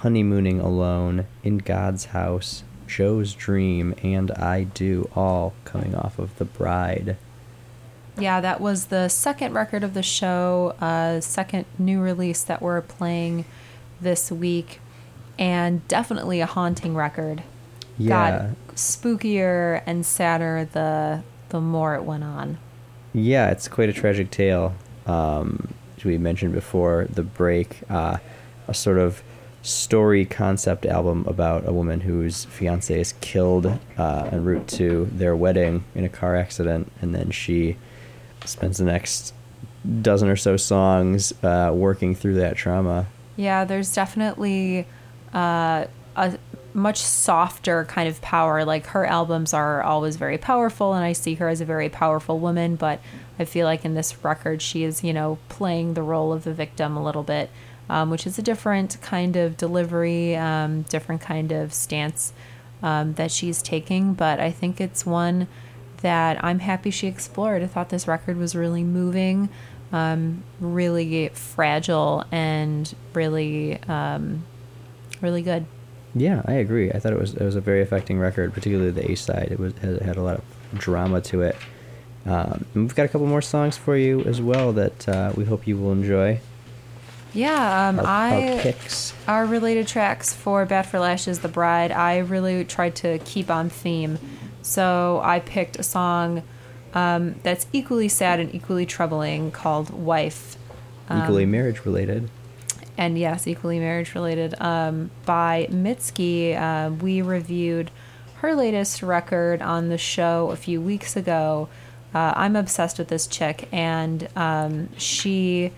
[0.04, 6.46] Honeymooning Alone, In God's House, Joe's Dream, and I Do, all coming off of The
[6.46, 7.18] Bride.
[8.18, 12.80] Yeah, that was the second record of the show, uh, second new release that we're
[12.80, 13.44] playing
[14.00, 14.80] this week,
[15.42, 17.42] and definitely a haunting record.
[17.98, 18.10] Yeah.
[18.10, 22.58] Got spookier and sadder the the more it went on.
[23.14, 24.74] Yeah, it's quite a tragic tale.
[25.06, 28.18] Um, as we mentioned before, The Bride, uh,
[28.68, 29.22] a sort of
[29.64, 33.66] story concept album about a woman whose fiance is killed
[33.98, 37.78] uh, en route to their wedding in a car accident, and then she
[38.46, 39.34] spends the next
[40.02, 43.08] dozen or so songs uh, working through that trauma.
[43.36, 44.88] Yeah, there's definitely
[45.34, 45.86] uh,
[46.16, 46.38] a
[46.74, 48.64] much softer kind of power.
[48.66, 52.40] Like her albums are always very powerful, and I see her as a very powerful
[52.40, 52.76] woman.
[52.76, 53.00] But
[53.40, 56.54] I feel like in this record, she is, you know, playing the role of the
[56.54, 57.50] victim a little bit,
[57.90, 62.34] um, which is a different kind of delivery, um, different kind of stance
[62.84, 64.14] um, that she's taking.
[64.14, 65.48] But I think it's one
[66.02, 67.62] that I'm happy she explored.
[67.62, 69.50] I thought this record was really moving,
[69.92, 74.44] um, really fragile, and really, um,
[75.22, 75.66] really good.
[76.14, 76.92] Yeah, I agree.
[76.92, 79.50] I thought it was it was a very affecting record, particularly the A side.
[79.52, 80.44] It was it had a lot of
[80.80, 81.56] drama to it.
[82.26, 85.66] Um, we've got a couple more songs for you as well that uh, we hope
[85.66, 86.40] you will enjoy.
[87.34, 89.14] Yeah, um, Our, I our picks.
[89.28, 91.92] our related tracks for Bat for Lashes, The Bride.
[91.92, 94.20] I really tried to keep on theme,
[94.62, 96.44] so I picked a song
[96.94, 100.58] um, that's equally sad and equally troubling called "Wife."
[101.08, 102.30] Um, Equally marriage related.
[102.98, 104.56] And yes, equally marriage related.
[104.60, 107.92] Um, by Mitski, uh, we reviewed
[108.36, 111.70] her latest record on the show a few weeks ago.
[112.14, 115.72] Uh, I'm obsessed with this chick, and um, she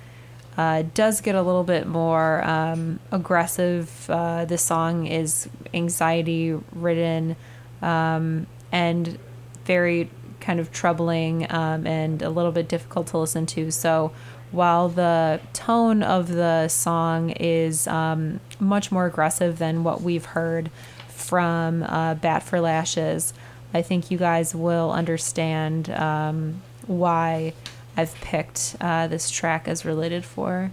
[0.58, 4.10] uh, does get a little bit more um, aggressive.
[4.10, 7.36] Uh, the song is anxiety ridden
[7.82, 9.18] um, and
[9.66, 10.10] very
[10.40, 13.72] kind of troubling um, and a little bit difficult to listen to.
[13.72, 14.12] So
[14.54, 20.70] while the tone of the song is um, much more aggressive than what we've heard
[21.10, 23.34] from uh, Bat for Lashes,
[23.74, 27.54] I think you guys will understand um, why
[27.98, 30.72] I've picked uh, this track as related for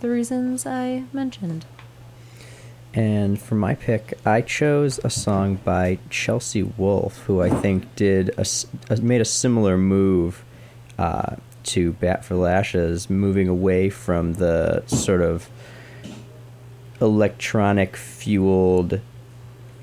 [0.00, 1.64] the reasons I mentioned.
[2.92, 8.30] And for my pick, I chose a song by Chelsea Wolfe, who I think did
[8.38, 8.46] a,
[9.00, 10.44] made a similar move
[10.98, 15.48] uh, to Bat for Lashes, moving away from the sort of
[17.00, 19.00] electronic fueled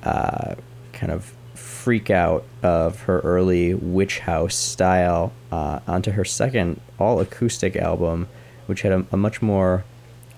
[0.04, 0.56] uh,
[0.94, 7.20] kind of freak out of her early witch house style uh, onto her second all
[7.20, 8.28] acoustic album,
[8.68, 9.84] which had a, a much more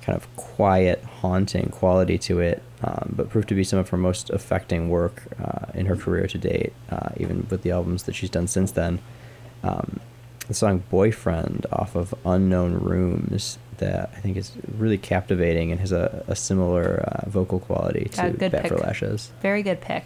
[0.02, 3.98] kind of quiet, haunting quality to it, um, but proved to be some of her
[3.98, 8.14] most affecting work uh, in her career to date, uh, even with the albums that
[8.14, 9.00] she's done since then.
[9.64, 10.02] Um,
[10.48, 15.92] the song Boyfriend off of Unknown Rooms that I think is really captivating and has
[15.92, 18.78] a, a similar uh, vocal quality to Yeah, good Bat for.
[18.78, 19.32] Lashes.
[19.42, 20.06] Very good pick.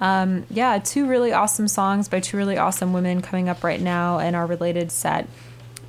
[0.00, 4.18] Um, yeah, two really awesome songs by two really awesome women coming up right now
[4.18, 5.28] in our related set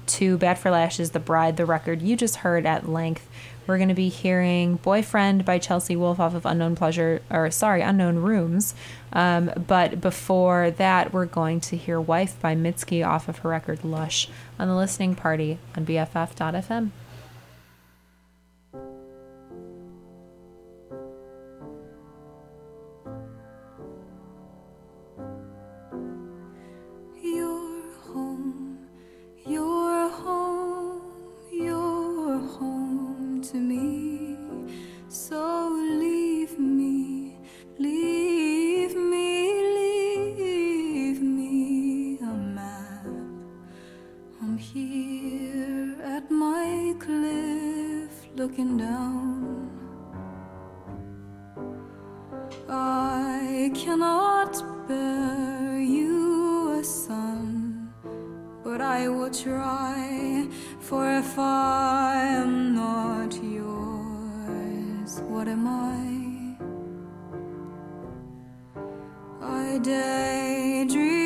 [0.06, 3.28] to Bat for Lashes, The Bride, the record you just heard at length.
[3.66, 7.82] We're going to be hearing Boyfriend by Chelsea Wolfe off of Unknown Pleasure, or sorry,
[7.82, 8.74] Unknown Rooms.
[9.14, 13.84] Um, but before that, we're going to hear Wife by Mitski off of her record
[13.84, 14.28] Lush
[14.60, 16.92] on the listening party on BFF.fm.
[48.44, 49.70] looking down.
[52.70, 54.54] I cannot
[54.86, 57.94] bear you a son,
[58.62, 60.50] but I will try.
[60.82, 66.02] For if I am not yours, what am I?
[69.42, 71.23] I daydream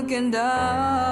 [0.00, 1.07] looking down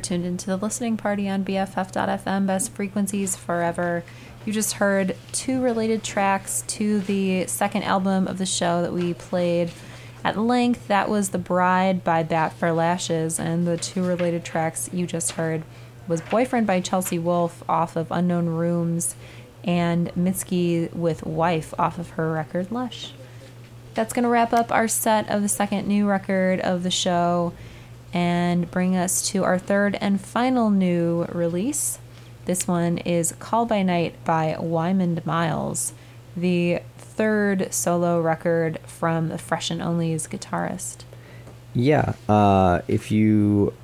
[0.00, 4.02] You're tuned into the listening party on BFF.FM, best frequencies forever.
[4.46, 9.12] You just heard two related tracks to the second album of the show that we
[9.12, 9.70] played
[10.24, 10.88] at length.
[10.88, 15.32] That was The Bride by Bat for Lashes, and the two related tracks you just
[15.32, 15.64] heard
[16.08, 19.16] was Boyfriend by Chelsea Wolfe off of Unknown Rooms
[19.64, 23.12] and Mitski with Wife off of her record Lush.
[23.92, 27.52] That's going to wrap up our set of the second new record of the show
[28.12, 31.98] and bring us to our third and final new release.
[32.44, 35.92] This one is Call by Night by Wymond Miles,
[36.36, 41.04] the third solo record from the Fresh and Onlys guitarist.
[41.74, 43.74] Yeah, uh, if you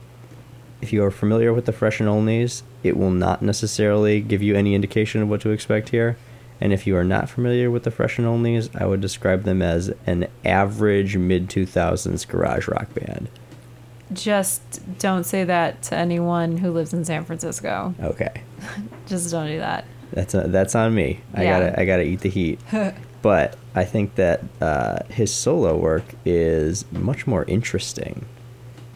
[0.82, 4.54] if you are familiar with the Fresh and Onlys, it will not necessarily give you
[4.54, 6.16] any indication of what to expect here.
[6.60, 9.62] And if you are not familiar with the Fresh and Onlys, I would describe them
[9.62, 13.28] as an average mid 2000s garage rock band.
[14.12, 14.62] Just
[14.98, 17.94] don't say that to anyone who lives in San Francisco.
[18.00, 18.42] Okay,
[19.06, 19.84] Just don't do that.
[20.12, 21.20] that's a, that's on me.
[21.34, 21.58] I Yeah.
[21.60, 22.60] gotta I gotta eat the heat.
[23.22, 28.24] but I think that uh, his solo work is much more interesting.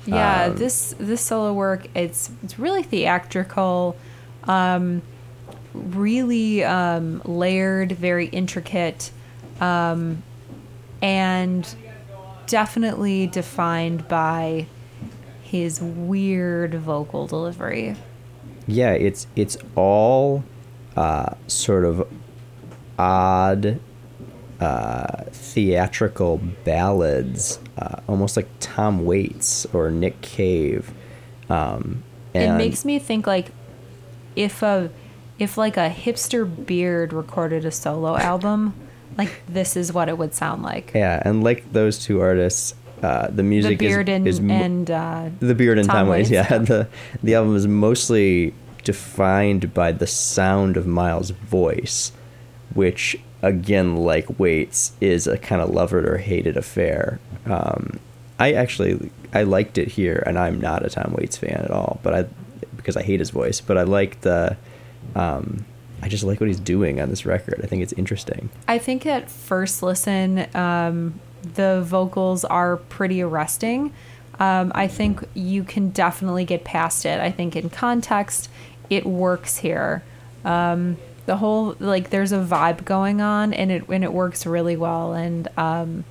[0.06, 3.96] Yeah, Um, this this solo work it's it's really theatrical,
[4.44, 5.02] um,
[5.74, 9.10] really um, layered, very intricate,
[9.60, 10.22] um,
[11.02, 11.74] and
[12.46, 14.66] definitely defined by
[15.50, 17.96] his weird vocal delivery.
[18.68, 20.44] Yeah, it's it's all
[20.96, 22.06] uh, sort of
[22.96, 23.80] odd
[24.60, 30.92] uh, theatrical ballads, uh, almost like Tom Waits or Nick Cave.
[31.48, 33.48] Um, it makes me think like
[34.36, 34.90] if a
[35.40, 38.74] if like a hipster beard recorded a solo album,
[39.18, 40.92] like this is what it would sound like.
[40.94, 44.54] yeah, and like those two artists, uh, the music the beard is, and is mo-
[44.54, 46.30] and uh, the beard and Tom Tom, Waits.
[46.30, 46.88] Yeah, the
[47.22, 48.54] the album is mostly
[48.84, 52.12] defined by the sound of Miles' voice,
[52.74, 57.18] which again, like Waits, is a kind of love it or hate it affair.
[57.46, 57.98] Um,
[58.38, 62.00] I actually I liked it here, and I'm not a Tom Waits fan at all,
[62.02, 62.22] but I
[62.76, 64.56] because I hate his voice, but I like the.
[65.14, 65.64] Um,
[66.02, 67.60] I just like what he's doing on this record.
[67.62, 68.48] I think it's interesting.
[68.66, 73.92] I think at first listen, um, the vocals are pretty arresting.
[74.38, 77.20] Um, I think you can definitely get past it.
[77.20, 78.48] I think in context,
[78.88, 80.02] it works here.
[80.44, 80.96] Um,
[81.26, 85.12] the whole like there's a vibe going on, and it and it works really well.
[85.12, 86.04] And um,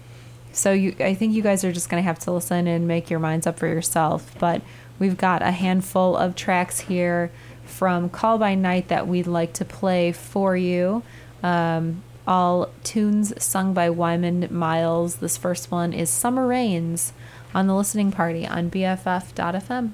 [0.51, 3.19] so you, I think you guys are just gonna have to listen and make your
[3.19, 4.33] minds up for yourself.
[4.39, 4.61] But
[4.99, 7.31] we've got a handful of tracks here
[7.65, 11.03] from Call by Night that we'd like to play for you.
[11.41, 15.15] Um, all tunes sung by Wymond Miles.
[15.15, 17.11] This first one is Summer Rains
[17.55, 19.93] on the listening party on BFF.fm.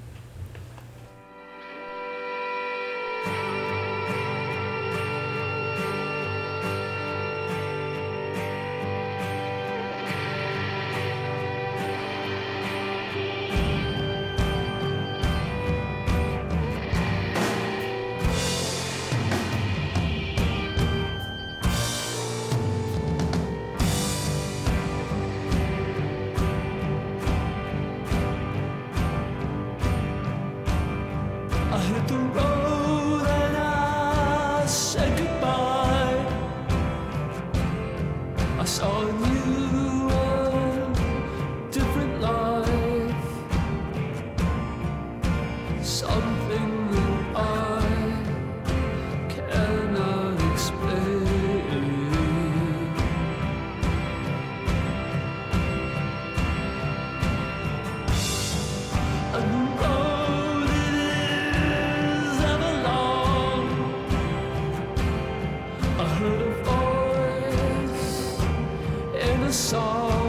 [69.55, 70.24] song,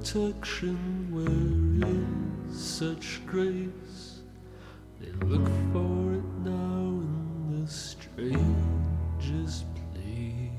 [0.00, 4.22] protection wherein such grace.
[4.98, 10.52] They look for it now in the strangest place.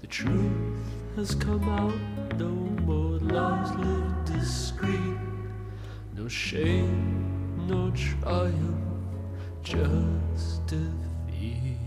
[0.00, 2.50] The truth has come out no
[2.86, 5.18] more lies live discreet.
[6.14, 8.84] No shame no triumph
[9.64, 11.85] just defeat.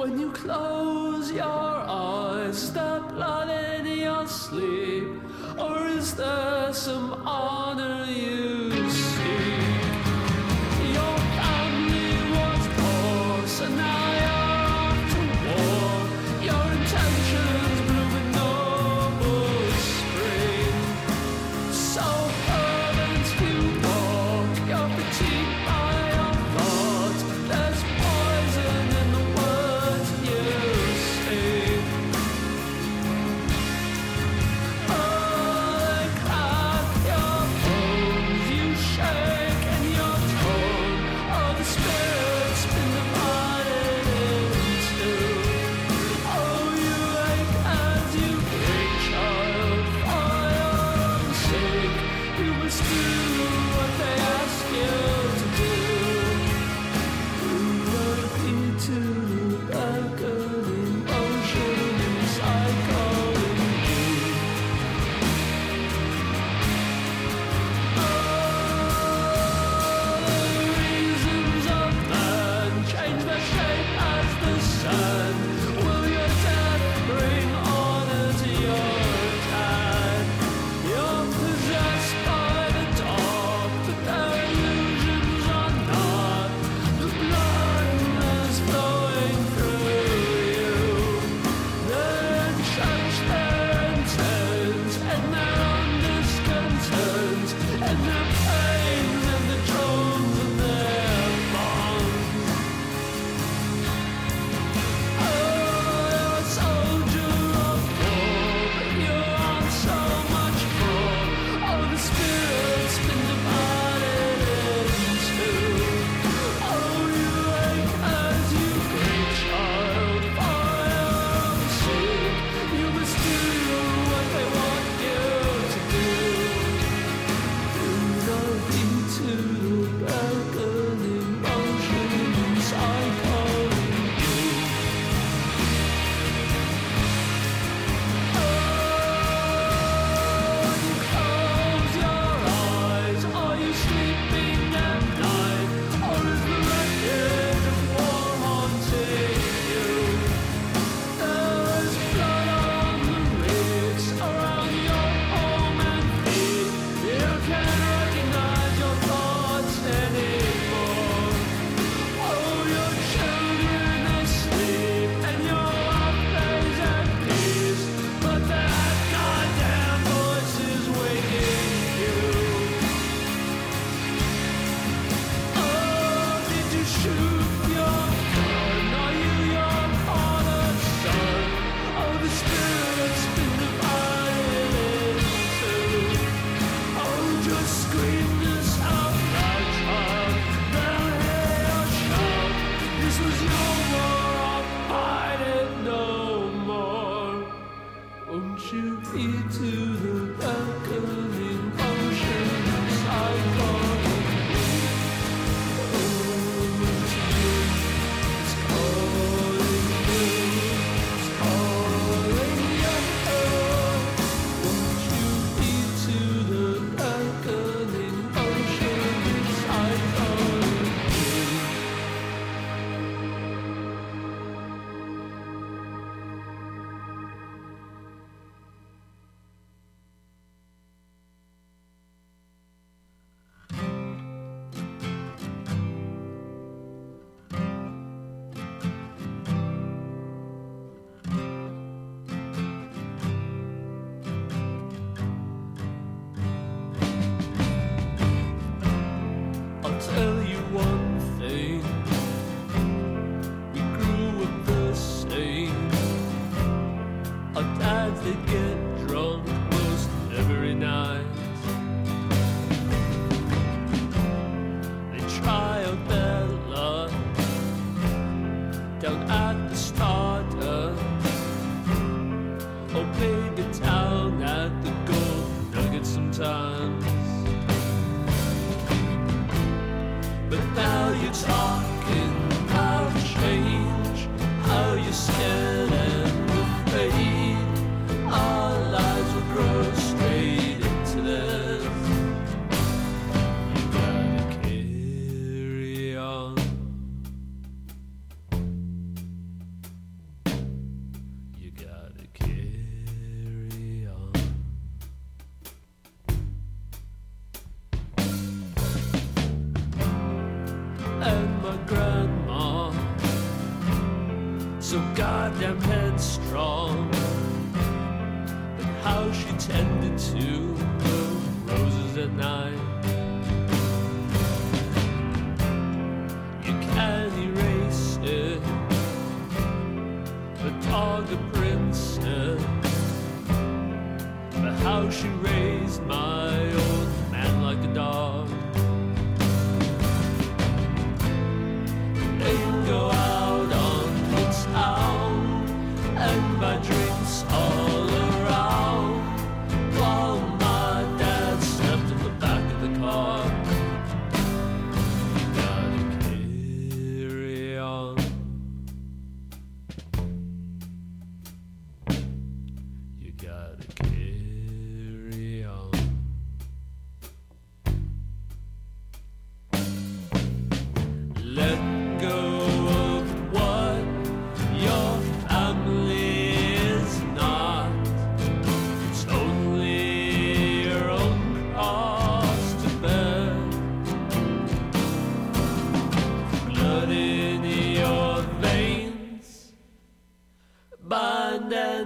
[0.00, 1.69] When you close your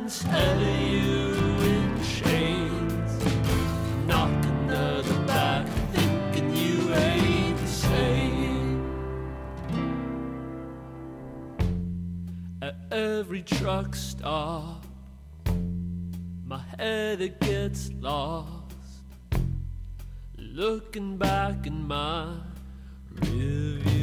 [0.04, 1.32] instead you
[1.62, 3.24] in chains,
[4.06, 8.84] knocking the back, thinking you ain't the same.
[12.60, 14.84] At every truck stop,
[16.44, 18.74] my head it gets lost,
[20.36, 22.36] looking back in my
[23.14, 23.93] rearview.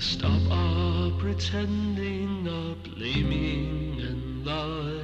[0.00, 5.02] Stop our pretending, our blaming and lie.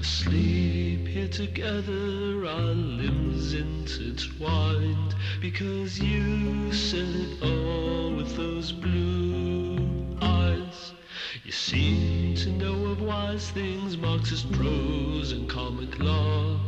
[0.00, 5.14] Asleep here together, our limbs intertwined.
[5.42, 10.92] Because you said it all with those blue eyes.
[11.44, 16.58] You seem to know of wise things, Marxist prose and comic law.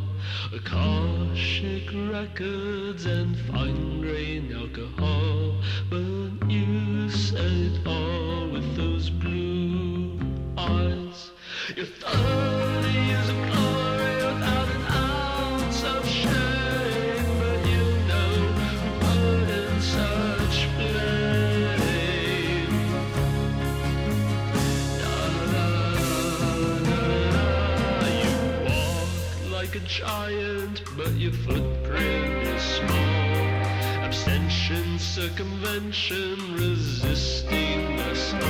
[0.52, 5.54] Akashic records and fine grain alcohol.
[5.88, 10.18] But you said it all with those blue
[10.58, 11.30] eyes.
[11.76, 17.26] Thirty years of glory without an ounce of shame.
[17.38, 18.54] But you know
[19.00, 22.72] put in such blame.
[28.20, 28.34] You
[28.64, 29.10] walk
[29.52, 33.05] like a giant, but your footprint is small.
[34.66, 38.40] Abstention, circumvention, resisting us all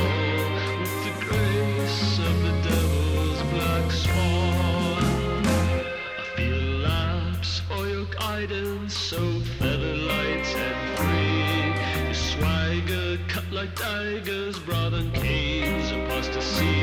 [0.81, 5.47] with the grace of the devil's black swan.
[5.47, 9.19] I feel lapse for your guidance, so
[9.59, 12.05] feather light and free.
[12.07, 16.76] Your swagger cut like daggers, brought on canes, apostasy,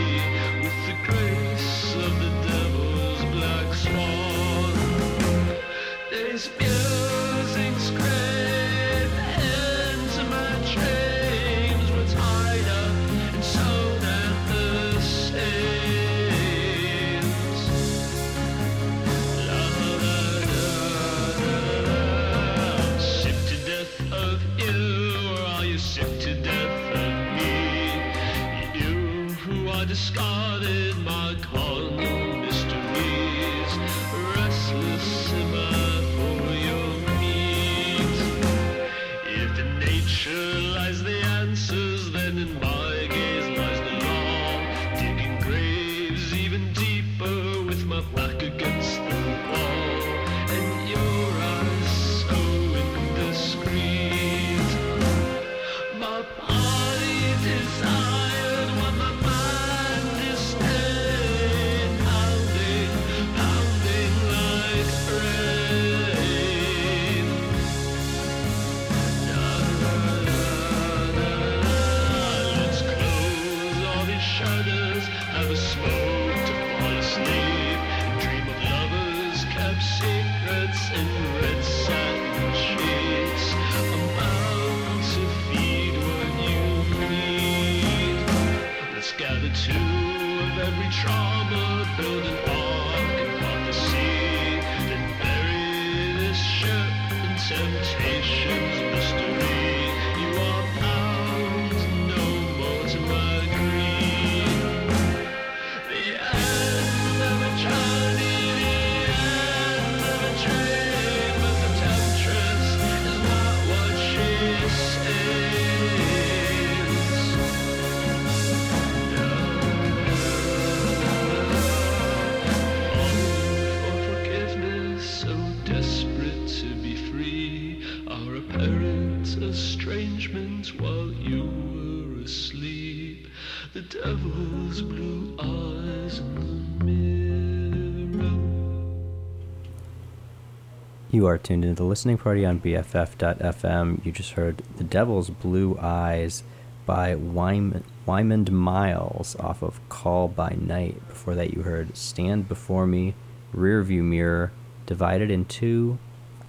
[141.24, 144.06] You are tuned into the listening party on BFF.fm.
[144.06, 146.44] You just heard The Devil's Blue Eyes
[146.86, 150.96] by Wyman, Wymond Miles off of Call by Night.
[151.08, 153.16] Before that, you heard Stand Before Me,
[153.56, 154.52] Rearview Mirror,
[154.86, 155.98] Divided in Two,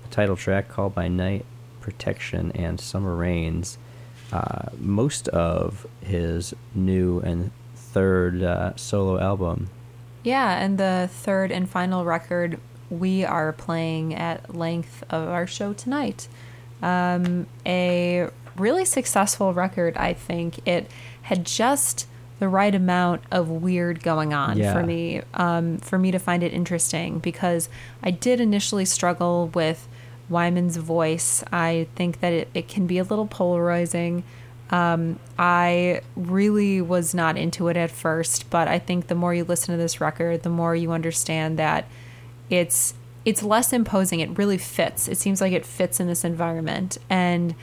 [0.03, 1.45] the title track Call by Night,
[1.81, 3.79] Protection, and Summer Rains.
[4.33, 9.71] Uh, most of his new and third uh, solo album.
[10.25, 12.59] Yeah, and the third and final record
[12.99, 16.29] we are playing at length of our show tonight.
[16.83, 20.66] Um, a really successful record, I think.
[20.66, 20.91] It
[21.23, 22.07] had just
[22.41, 24.73] the right amount of weird going on Yeah.
[24.73, 27.69] for me, um, for me to find it interesting because
[28.03, 29.87] I did initially struggle with
[30.31, 31.45] Wymond's voice.
[31.53, 34.25] I think that it, it can be a little polarizing.
[34.71, 39.45] Um, I really was not into it at first, but I think the more you
[39.45, 41.85] listen to this record, the more you understand that
[42.51, 42.95] it's
[43.25, 44.21] it's less imposing.
[44.21, 45.09] It really fits.
[45.09, 47.55] It seems like it fits in this environment, and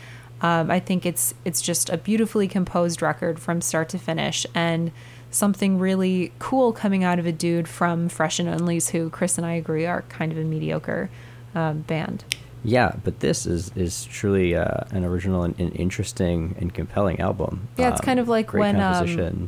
[0.41, 4.91] um, I think it's it's just a beautifully composed record from start to finish, and
[5.29, 9.45] something really cool coming out of a dude from Fresh and Onlys, who Chris and
[9.45, 11.09] I agree are kind of a mediocre
[11.55, 12.23] um, band.
[12.63, 17.67] Yeah, but this is is truly uh, an original and, and interesting and compelling album.
[17.77, 19.47] Yeah, it's kind of like when, um.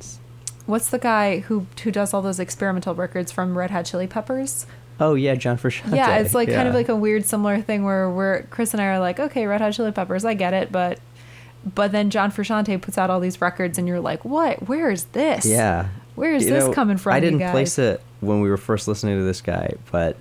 [0.65, 4.65] What's the guy who who does all those experimental records from Red Hot Chili Peppers?
[4.99, 5.95] Oh yeah, John Frusciante.
[5.95, 8.85] Yeah, it's like kind of like a weird similar thing where where Chris and I
[8.87, 10.99] are like, okay, Red Hot Chili Peppers, I get it, but
[11.75, 14.67] but then John Frusciante puts out all these records, and you're like, what?
[14.67, 15.45] Where is this?
[15.45, 15.89] Yeah.
[16.15, 17.13] Where is You this know, coming from?
[17.13, 17.51] I didn't guys?
[17.51, 20.17] place it when we were first listening to this guy, but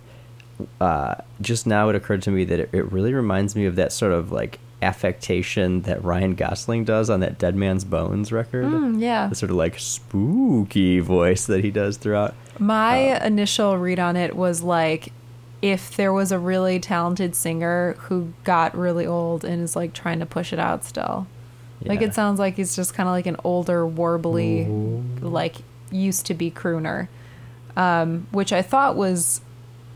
[0.81, 3.93] uh, just now it occurred to me that it, it really reminds me of that
[3.93, 8.67] sort of like affectation that Ryan Gosling does on that Dead Man's Bones record.
[8.67, 9.29] Mm, yeah.
[9.29, 12.35] The sort of like spooky voice that he does throughout.
[12.59, 15.13] My Uh, initial read on it was like
[15.63, 20.19] if there was a really talented singer who got really old and is like trying
[20.19, 21.27] to push it out still.
[21.85, 24.69] Like it sounds like he's just kind of like an older, warbly,
[25.21, 25.57] like
[25.91, 27.09] used to be crooner,
[27.77, 29.41] um, which I thought was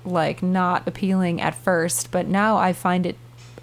[0.04, 3.16] like not appealing at first, but now I find it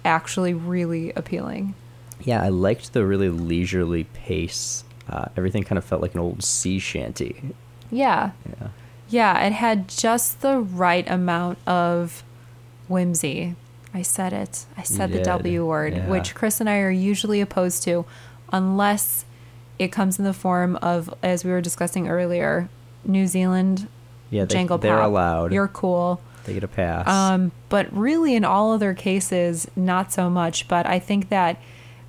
[0.04, 1.74] actually really appealing.
[2.22, 4.84] Yeah, I liked the really leisurely pace.
[5.08, 7.54] Uh, everything kind of felt like an old sea shanty.
[7.90, 8.32] Yeah.
[8.48, 8.68] Yeah.
[9.08, 12.24] Yeah, it had just the right amount of
[12.88, 13.54] whimsy.
[13.92, 14.64] I said it.
[14.76, 16.08] I said the W word, yeah.
[16.08, 18.04] which Chris and I are usually opposed to,
[18.52, 19.24] unless
[19.78, 22.68] it comes in the form of, as we were discussing earlier,
[23.04, 23.86] New Zealand
[24.30, 25.06] Yeah, they, jangle they're pop.
[25.06, 25.52] allowed.
[25.52, 26.20] You're cool.
[26.44, 27.08] They get a pass.
[27.08, 30.68] Um, but really, in all other cases, not so much.
[30.68, 31.58] But I think that,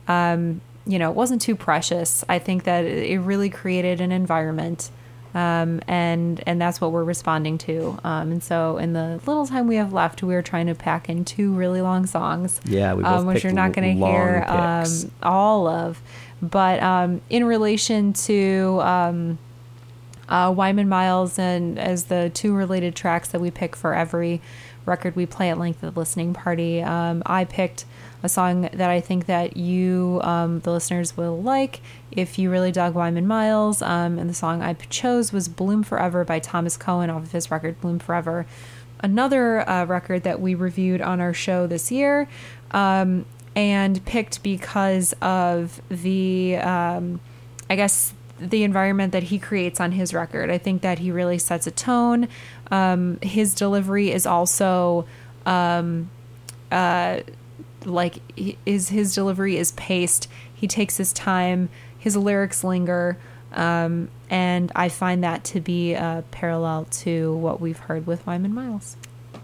[0.08, 2.24] um, you know, it wasn't too precious.
[2.30, 4.90] I think that it really created an environment,
[5.34, 7.98] um, and and that's what we're responding to.
[8.04, 11.10] Um, and so, in the little time we have left, we are trying to pack
[11.10, 12.62] in two really long songs.
[12.66, 16.02] Yeah, we both um, which you're not going to hear um, all of.
[16.42, 19.38] But um, in relation to um,
[20.30, 24.42] uh, Wymond Miles and as the two related tracks that we pick for every
[24.86, 26.82] record we play at length of the listening party.
[26.82, 27.86] Um, I picked
[28.24, 31.82] a song that I think that you, um, the listeners, will like
[32.12, 33.82] if you really dug Wymond Miles.
[33.82, 37.52] Um, and the song I chose was "Bloom Forever" by Thomas Cohen off of his
[37.52, 38.46] record "Bloom Forever."
[39.02, 42.28] Another uh, record that we reviewed on our show this year.
[42.72, 43.26] Um,
[43.56, 47.22] and picked because of the, um,
[47.70, 50.50] I guess, the environment that he creates on his record.
[50.50, 52.28] I think that he really sets a tone.
[52.72, 55.06] Um, his delivery is also
[55.46, 56.10] um,
[56.72, 57.22] uh,
[57.86, 58.16] like
[58.66, 60.28] is his delivery is paced.
[60.54, 61.70] He takes his time.
[61.98, 63.18] His lyrics linger.
[63.54, 68.52] Um, and I find that to be a parallel to what we've heard with Wymond
[68.52, 68.98] Miles.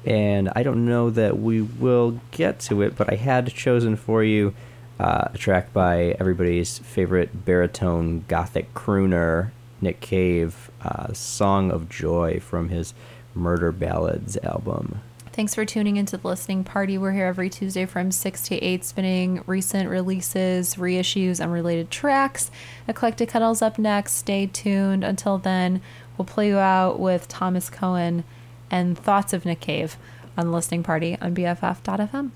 [0.03, 4.23] and I don't know that we will get to it, but I had chosen for
[4.23, 4.53] you
[5.01, 9.49] uh, a track by everybody's favorite baritone gothic crooner,
[9.81, 12.93] Nick Cave, uh, "Song of Joy" from his
[13.33, 15.01] Murder Ballads album.
[15.33, 16.99] Thanks for tuning into the listening party.
[16.99, 22.51] We're here every Tuesday from 6 to 8, spinning recent releases, reissues, and related tracks.
[22.87, 24.11] Eclectic Cuddles up next.
[24.13, 25.03] Stay tuned.
[25.03, 25.81] Until then,
[26.17, 28.23] we'll play you out with Thomas Cohen
[28.69, 29.95] and Thoughts of Nick Cave
[30.37, 32.31] on the listening party on BFF.fm.